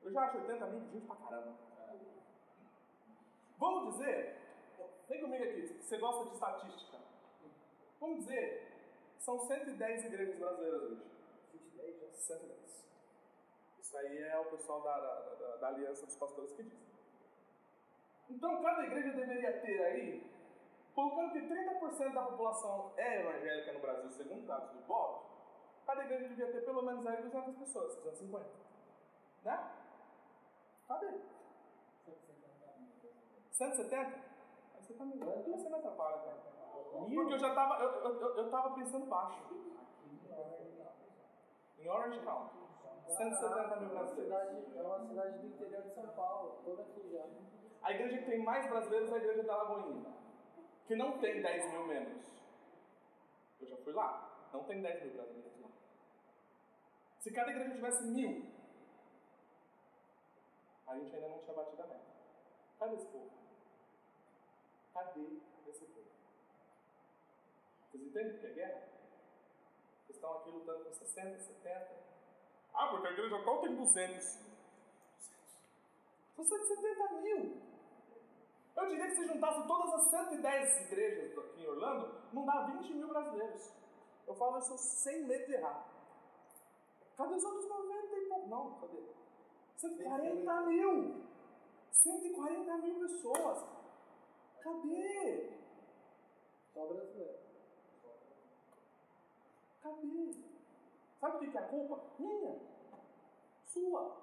[0.00, 1.52] Eu já acho 80 mil gente pra caramba.
[3.58, 4.38] Vamos dizer,
[5.10, 6.98] vem comigo aqui, você gosta de estatística.
[8.00, 8.71] Vamos dizer,
[9.22, 11.02] são 110 igrejas brasileiras hoje.
[12.12, 12.86] 110.
[13.78, 16.92] Isso aí é o pessoal da, da, da, da Aliança dos Pastores que diz.
[18.30, 20.30] Então, cada igreja deveria ter aí,
[20.94, 25.26] colocando que 30% da população é evangélica no Brasil, segundo dados do Ibope,
[25.86, 28.50] cada igreja devia ter pelo menos aí 200 pessoas, 250.
[29.44, 29.72] Né?
[30.88, 31.20] Cadê?
[33.50, 33.98] 170?
[34.74, 36.51] Aí você tá me Aí você me atrapalha, cara.
[36.92, 39.42] Porque eu já tava, eu, eu, eu, tava pensando baixo.
[41.78, 42.62] Em Orange County.
[43.08, 44.76] 170 mil É brasileiros.
[44.76, 47.24] É uma cidade do interior de São Paulo, toda aqui já.
[47.82, 50.12] A igreja que tem mais brasileiros é a igreja da Lagoinha,
[50.86, 52.22] que não tem 10 mil membros.
[53.60, 55.68] Eu já fui lá, não tem 10 mil brasileiros lá.
[57.18, 58.46] Se cada igreja tivesse mil,
[60.86, 62.12] a gente ainda não tinha batido a meta.
[62.78, 63.30] Cadê esse povo?
[64.94, 65.40] Cadê?
[68.12, 68.82] Vocês entendem o que é guerra?
[70.04, 72.02] Vocês estão aqui lutando com 60, 70.
[72.74, 74.22] Ah, porque a igreja tal tem 200.
[76.36, 77.62] São 170 mil.
[78.76, 82.94] Eu diria que se juntasse todas as 110 igrejas aqui em Orlando, não dá 20
[82.94, 83.72] mil brasileiros.
[84.26, 85.88] Eu falo isso sem medo de errar.
[87.16, 88.48] Cadê os outros 90 e pouco?
[88.48, 89.02] Não, cadê?
[89.76, 91.24] 140 mil!
[91.90, 93.64] 140 mil pessoas!
[94.60, 95.50] Cadê?
[96.74, 97.41] Só brasileiro.
[99.82, 100.34] Cadê?
[101.18, 102.00] Sabe o que é a culpa?
[102.18, 102.60] Minha.
[103.64, 104.16] Sua.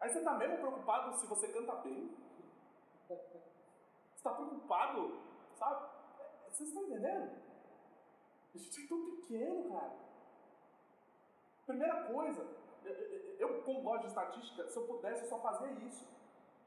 [0.00, 2.14] Aí você está mesmo preocupado se você canta bem?
[3.08, 3.14] Você
[4.16, 5.20] está preocupado,
[5.54, 5.88] sabe?
[6.50, 7.42] Vocês estão entendendo?
[8.54, 9.96] A gente é tão pequeno, cara.
[11.66, 12.46] Primeira coisa,
[13.38, 16.06] eu, como gosto de estatística, se eu pudesse eu só fazia isso.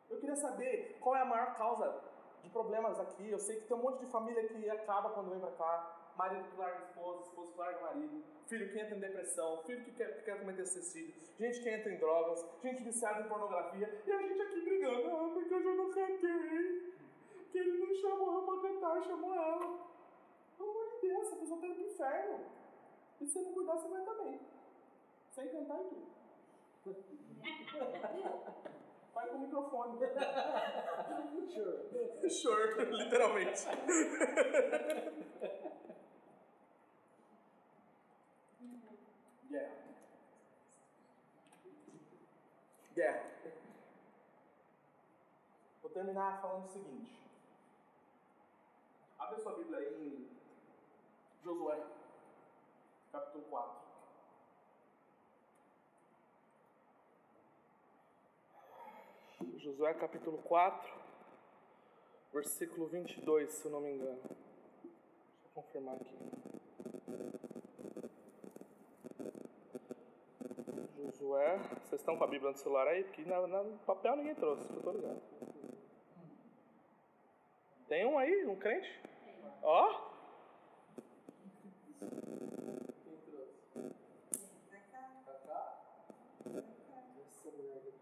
[0.09, 2.01] Eu queria saber qual é a maior causa
[2.41, 3.29] de problemas aqui.
[3.29, 5.96] Eu sei que tem um monte de família que acaba quando vem pra cá.
[6.17, 9.91] Marido que larga esposa, esposa que larga marido, filho que entra em depressão, filho que
[9.91, 14.11] quer, que quer cometer suicídio, gente que entra em drogas, gente viciada em pornografia, e
[14.11, 16.93] a gente aqui brigando, ah, porque eu já não cantei,
[17.51, 19.87] que ele não chamou ela pra cantar, chamou ela.
[20.57, 22.39] Pelo amor de Deus, essa pessoa tá indo pro inferno.
[23.21, 24.39] E se você não cuidar, você vai também.
[25.31, 26.07] Sem cantar e tudo.
[29.13, 29.97] Vai com o microfone.
[31.49, 32.29] Sure.
[32.29, 33.65] Sure, literalmente.
[39.49, 39.71] Guerra.
[42.93, 43.23] Guerra.
[45.81, 47.19] Vou terminar falando o seguinte.
[49.17, 50.29] Abre sua Bíblia aí em
[51.43, 51.81] Josué,
[53.11, 53.77] capítulo 4.
[59.57, 60.89] Josué capítulo 4,
[62.33, 64.19] versículo 22, se eu não me engano.
[64.21, 66.15] Deixa eu confirmar aqui.
[70.97, 73.03] Josué, vocês estão com a Bíblia no celular aí?
[73.03, 75.21] Porque na, na- no papel ninguém trouxe, eu tô ligado.
[77.87, 78.93] Tem um aí, um crente?
[79.63, 80.07] Ó,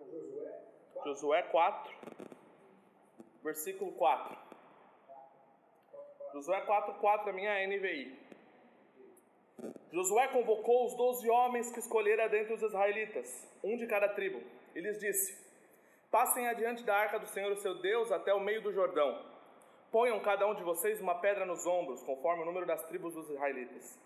[0.03, 0.63] Josué.
[1.05, 1.93] Josué 4,
[3.43, 4.37] versículo 4.
[6.33, 8.25] Josué 4, 4, a minha NVI.
[9.91, 14.41] Josué convocou os doze homens que escolhera dentre os israelitas, um de cada tribo,
[14.73, 15.37] e lhes disse:
[16.09, 19.34] Passem adiante da arca do Senhor, seu Deus, até o meio do Jordão.
[19.95, 23.29] Ponham cada um de vocês uma pedra nos ombros, conforme o número das tribos dos
[23.29, 23.97] israelitas.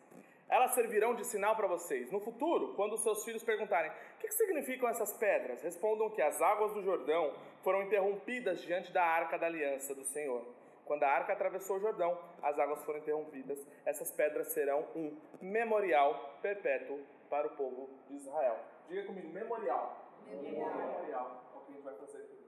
[0.48, 2.12] Elas servirão de sinal para vocês.
[2.12, 5.64] No futuro, quando seus filhos perguntarem: O que significam essas pedras?
[5.64, 7.34] Respondam que as águas do Jordão
[7.64, 10.46] foram interrompidas diante da arca da aliança do Senhor.
[10.86, 13.58] Quando a arca atravessou o Jordão, as águas foram interrompidas.
[13.84, 17.00] Essas pedras serão um memorial perpétuo
[17.32, 18.60] para o povo de Israel.
[18.88, 20.06] Diga comigo: memorial.
[20.28, 20.70] Memorial.
[20.70, 21.44] Memorial.
[21.56, 22.39] É o que a gente vai fazer aqui.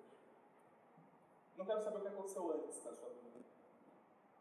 [1.61, 3.39] Não quero saber o que aconteceu antes da sua vida.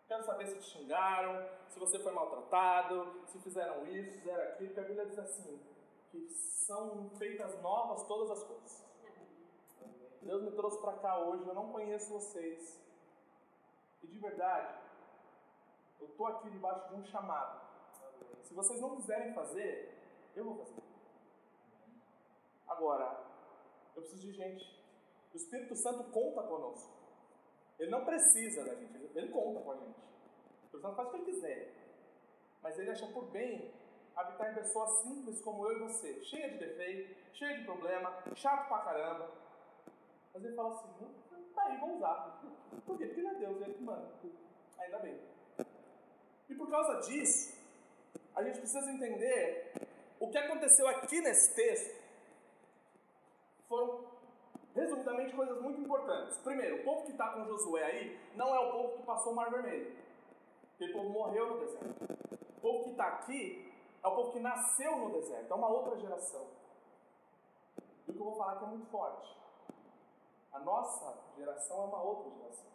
[0.08, 4.80] Quero saber se te xingaram, se você foi maltratado, se fizeram isso, fizeram aquilo, porque
[4.80, 5.60] a Bíblia diz assim,
[6.10, 8.86] que são feitas novas todas as coisas.
[10.22, 12.80] Deus me trouxe para cá hoje, eu não conheço vocês.
[14.02, 14.78] E de verdade,
[16.00, 17.60] eu estou aqui debaixo de um chamado.
[18.44, 19.94] Se vocês não quiserem fazer,
[20.34, 20.82] eu vou fazer.
[22.66, 23.26] Agora,
[23.94, 24.82] eu preciso de gente.
[25.34, 26.99] O Espírito Santo conta conosco.
[27.80, 29.88] Ele não precisa da gente, ele- conta com a gente.
[29.88, 31.72] O Espírito Santo faz o que ele quiser.
[32.62, 33.72] Mas ele acha por bem
[34.14, 38.68] habitar em pessoas simples como eu e você, cheia de defeito, cheia de problema, chato
[38.68, 39.30] pra caramba.
[40.34, 42.40] Mas ele fala assim, "Hum, tá aí, vou usar.
[42.84, 43.06] Por quê?
[43.06, 44.08] Porque ele é Deus, ele que manda.
[44.78, 45.18] Ainda bem.
[46.50, 47.58] E por causa disso,
[48.36, 49.72] a gente precisa entender
[50.20, 51.98] o que aconteceu aqui nesse texto
[53.68, 54.04] foram,
[54.80, 56.38] resumidamente, coisas muito importantes.
[56.38, 59.36] Primeiro, o povo que está com Josué aí não é o povo que passou o
[59.36, 59.96] Mar Vermelho.
[60.74, 62.04] Aquele povo morreu no deserto.
[62.56, 65.96] O povo que está aqui é o povo que nasceu no deserto, é uma outra
[65.98, 66.46] geração.
[68.08, 69.36] E o que eu vou falar aqui é muito forte.
[70.52, 72.66] A nossa geração é uma outra geração.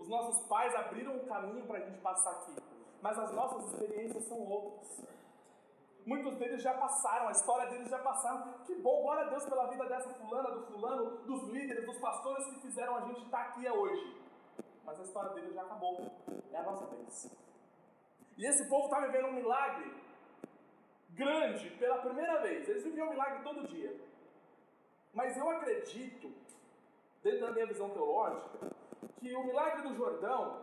[0.00, 2.56] Os nossos pais abriram um caminho para a gente passar aqui,
[3.02, 5.17] mas as nossas experiências são outras.
[6.08, 8.54] Muitos deles já passaram, a história deles já passaram.
[8.64, 12.46] Que bom, glória a Deus pela vida dessa fulana, do fulano, dos líderes, dos pastores
[12.46, 14.16] que fizeram a gente estar aqui hoje.
[14.86, 16.10] Mas a história deles já acabou.
[16.50, 17.30] É a nossa vez.
[18.38, 19.94] E esse povo está vivendo um milagre
[21.10, 22.66] grande pela primeira vez.
[22.66, 23.94] Eles viviam um milagre todo dia.
[25.12, 26.32] Mas eu acredito,
[27.22, 28.70] dentro da minha visão teológica,
[29.18, 30.62] que o milagre do Jordão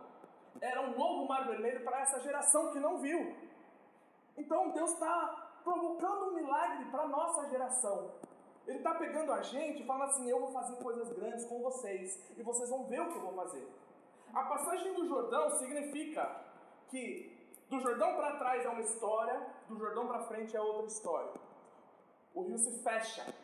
[0.60, 3.45] era um novo mar vermelho para essa geração que não viu.
[4.36, 8.12] Então Deus está provocando um milagre para a nossa geração.
[8.66, 12.30] Ele está pegando a gente e falando assim: Eu vou fazer coisas grandes com vocês
[12.36, 13.68] e vocês vão ver o que eu vou fazer.
[14.34, 16.44] A passagem do Jordão significa
[16.88, 17.36] que
[17.68, 21.32] do Jordão para trás é uma história, do Jordão para frente é outra história.
[22.34, 23.34] O rio se fecha.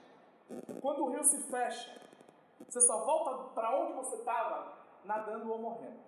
[0.81, 2.01] Quando o rio se fecha,
[2.69, 6.01] você só volta para onde você estava nadando ou morrendo.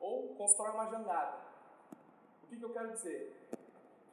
[0.00, 1.38] Ou constrói uma jangada.
[2.42, 3.43] O que, que eu quero dizer?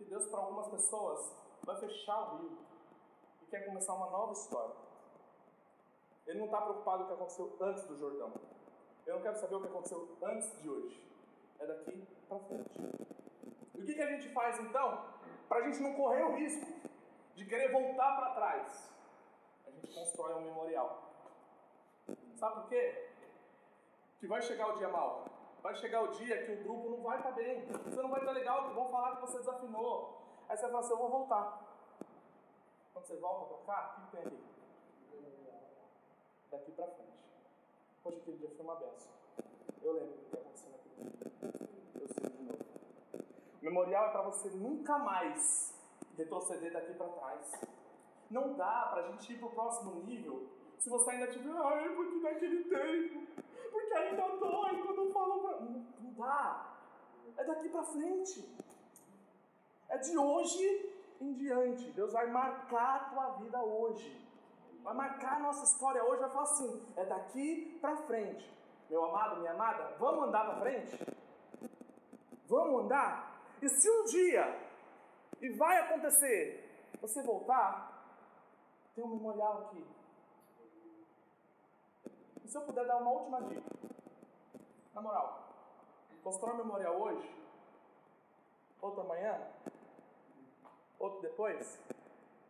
[0.01, 1.31] Que Deus, para algumas pessoas,
[1.63, 2.57] vai fechar o rio
[3.43, 4.75] e quer começar uma nova história.
[6.25, 8.33] Ele não está preocupado com o que aconteceu antes do Jordão.
[9.05, 11.07] Eu não quero saber o que aconteceu antes de hoje.
[11.59, 12.71] É daqui para frente.
[13.75, 15.05] E o que, que a gente faz então?
[15.47, 16.65] Para a gente não correr o risco
[17.35, 18.91] de querer voltar para trás,
[19.67, 21.13] a gente constrói um memorial.
[22.37, 23.07] Sabe por quê?
[24.19, 25.25] Que vai chegar o dia mal.
[25.61, 27.65] Vai chegar o dia que o grupo não vai estar bem.
[27.65, 30.21] Você não vai estar legal, que vão falar que você desafinou.
[30.49, 31.71] Aí você vai falar assim, eu vou voltar.
[32.93, 34.43] Quando você volta para cá, o que tem aqui?
[36.49, 37.11] Daqui para frente.
[38.03, 39.11] Hoje aquele dia foi uma benção.
[39.81, 42.01] Eu lembro do que aconteceu naquele dia.
[42.01, 42.65] Eu sei de novo.
[43.61, 45.79] Memorial é para você nunca mais
[46.17, 47.61] retroceder daqui para trás.
[48.29, 50.49] Não dá para a gente ir para o próximo nível
[50.81, 53.27] se você ainda tiver, ai, porque naquele tempo,
[53.81, 55.59] porque ainda dói quando falam pra.
[55.61, 56.77] Não, não dá.
[57.37, 58.57] É daqui para frente.
[59.89, 61.91] É de hoje em diante.
[61.91, 64.27] Deus vai marcar a tua vida hoje.
[64.83, 66.21] Vai marcar a nossa história hoje.
[66.21, 68.61] Vai falar assim: é daqui para frente.
[68.89, 70.97] Meu amado, minha amada, vamos andar para frente?
[72.47, 73.41] Vamos andar?
[73.61, 74.69] E se um dia,
[75.41, 78.05] e vai acontecer, você voltar,
[78.93, 79.85] tem um memorial aqui.
[82.51, 83.63] Se eu puder dar uma última dica,
[84.93, 85.55] na moral,
[86.21, 87.33] constrói um memorial hoje,
[88.81, 89.39] outro amanhã,
[90.99, 91.81] outro depois,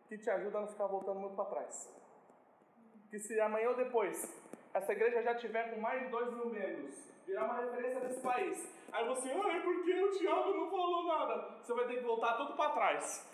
[0.08, 1.88] que te ajuda a não ficar voltando muito para trás.
[3.10, 4.42] Que se amanhã ou depois
[4.74, 8.58] essa igreja já tiver com mais de 2 mil membros, virar uma referência desse país,
[8.90, 11.62] aí você, ai, por que o Tiago não falou nada?
[11.62, 13.30] Você vai ter que voltar tudo para trás.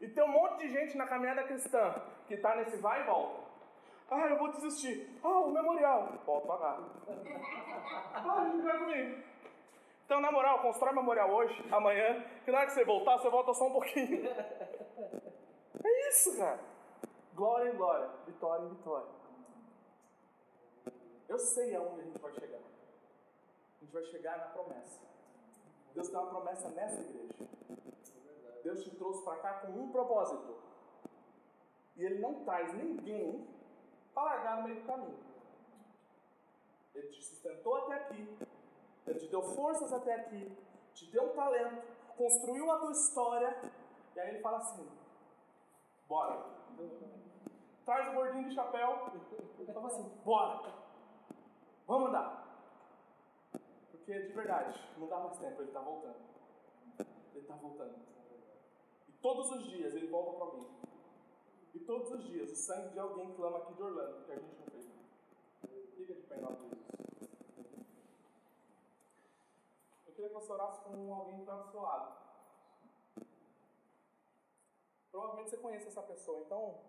[0.00, 3.45] E tem um monte de gente na caminhada cristã que está nesse vai e volta.
[4.10, 5.18] Ah, eu vou desistir.
[5.22, 6.12] Ah, o memorial.
[6.24, 6.80] Volta pra cá.
[8.14, 9.22] Ah, não vai comigo.
[10.04, 13.52] Então, na moral, constrói memorial hoje, amanhã, que na hora que você voltar, você volta
[13.52, 14.24] só um pouquinho.
[15.84, 16.60] É isso, cara.
[17.34, 19.08] Glória em glória, vitória em vitória.
[21.28, 22.58] Eu sei aonde a gente vai chegar.
[22.58, 25.00] A gente vai chegar na promessa.
[25.92, 27.48] Deus tem uma promessa nessa igreja.
[28.62, 30.56] Deus te trouxe para cá com um propósito.
[31.96, 33.46] E Ele não traz ninguém
[34.16, 35.18] para largar no meio do caminho.
[36.94, 38.38] Ele te sustentou até aqui.
[39.06, 40.56] Ele te deu forças até aqui.
[40.94, 41.82] Te deu um talento.
[42.16, 43.72] Construiu a tua história.
[44.14, 44.88] E aí ele fala assim:
[46.08, 46.46] bora.
[47.84, 49.12] Traz o gordinho de chapéu.
[49.58, 50.72] Ele fala assim: bora.
[51.86, 52.46] Vamos andar.
[53.90, 56.16] Porque de verdade, não dá mais tempo, ele está voltando.
[57.34, 57.94] Ele está voltando.
[59.08, 60.85] E todos os dias ele volta para alguém.
[61.76, 64.54] E todos os dias o sangue de alguém clama aqui de Orlando, que a gente
[64.54, 64.86] não fez.
[65.94, 67.30] Fica de pé em nome de Jesus.
[70.06, 72.16] Eu queria que você orasse com alguém que está do seu lado.
[75.10, 76.80] Provavelmente você conhece essa pessoa, então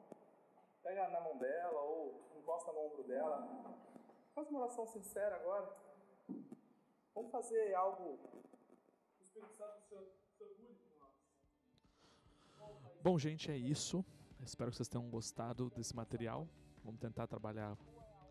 [0.82, 3.46] pega na mão dela ou encosta no ombro dela.
[4.34, 5.70] Faz uma oração sincera agora.
[7.14, 11.12] Vamos fazer algo o Espírito Santo se, orgulhe nós.
[13.04, 14.06] Bom, gente, é isso.
[14.48, 16.48] Espero que vocês tenham gostado desse material.
[16.82, 17.78] Vamos tentar trabalhar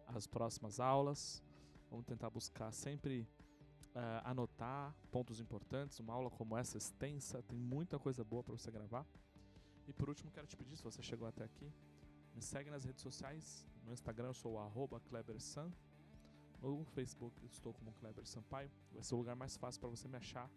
[0.06, 1.42] as próximas aulas.
[1.90, 3.28] Vamos tentar buscar sempre
[3.94, 6.00] uh, anotar pontos importantes.
[6.00, 9.06] Uma aula como essa extensa tem muita coisa boa para você gravar.
[9.86, 11.70] E por último, quero te pedir, se você chegou até aqui,
[12.34, 13.66] me segue nas redes sociais.
[13.84, 15.70] No Instagram eu sou o KleberSan.
[16.62, 18.70] No Facebook eu estou como Kleber Sampaio.
[18.90, 20.50] Vai ser o lugar mais fácil para você me achar,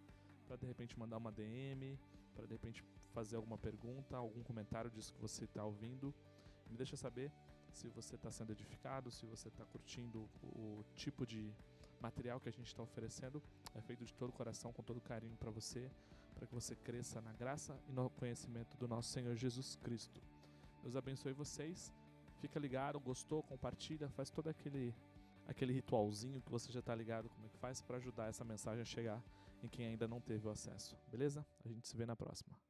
[0.47, 1.99] para de repente mandar uma DM,
[2.33, 6.13] para de repente fazer alguma pergunta, algum comentário disso que você está ouvindo.
[6.69, 7.31] Me deixa saber
[7.71, 11.53] se você está sendo edificado, se você está curtindo o tipo de
[11.99, 13.41] material que a gente está oferecendo.
[13.73, 15.89] É feito de todo o coração, com todo carinho para você,
[16.35, 20.21] para que você cresça na graça e no conhecimento do nosso Senhor Jesus Cristo.
[20.81, 21.93] Deus abençoe vocês.
[22.39, 24.95] Fica ligado, gostou, compartilha, faz todo aquele
[25.45, 28.83] aquele ritualzinho que você já está ligado como é que faz para ajudar essa mensagem
[28.83, 29.19] a chegar
[29.63, 30.95] em quem ainda não teve o acesso.
[31.09, 31.45] Beleza?
[31.65, 32.68] A gente se vê na próxima.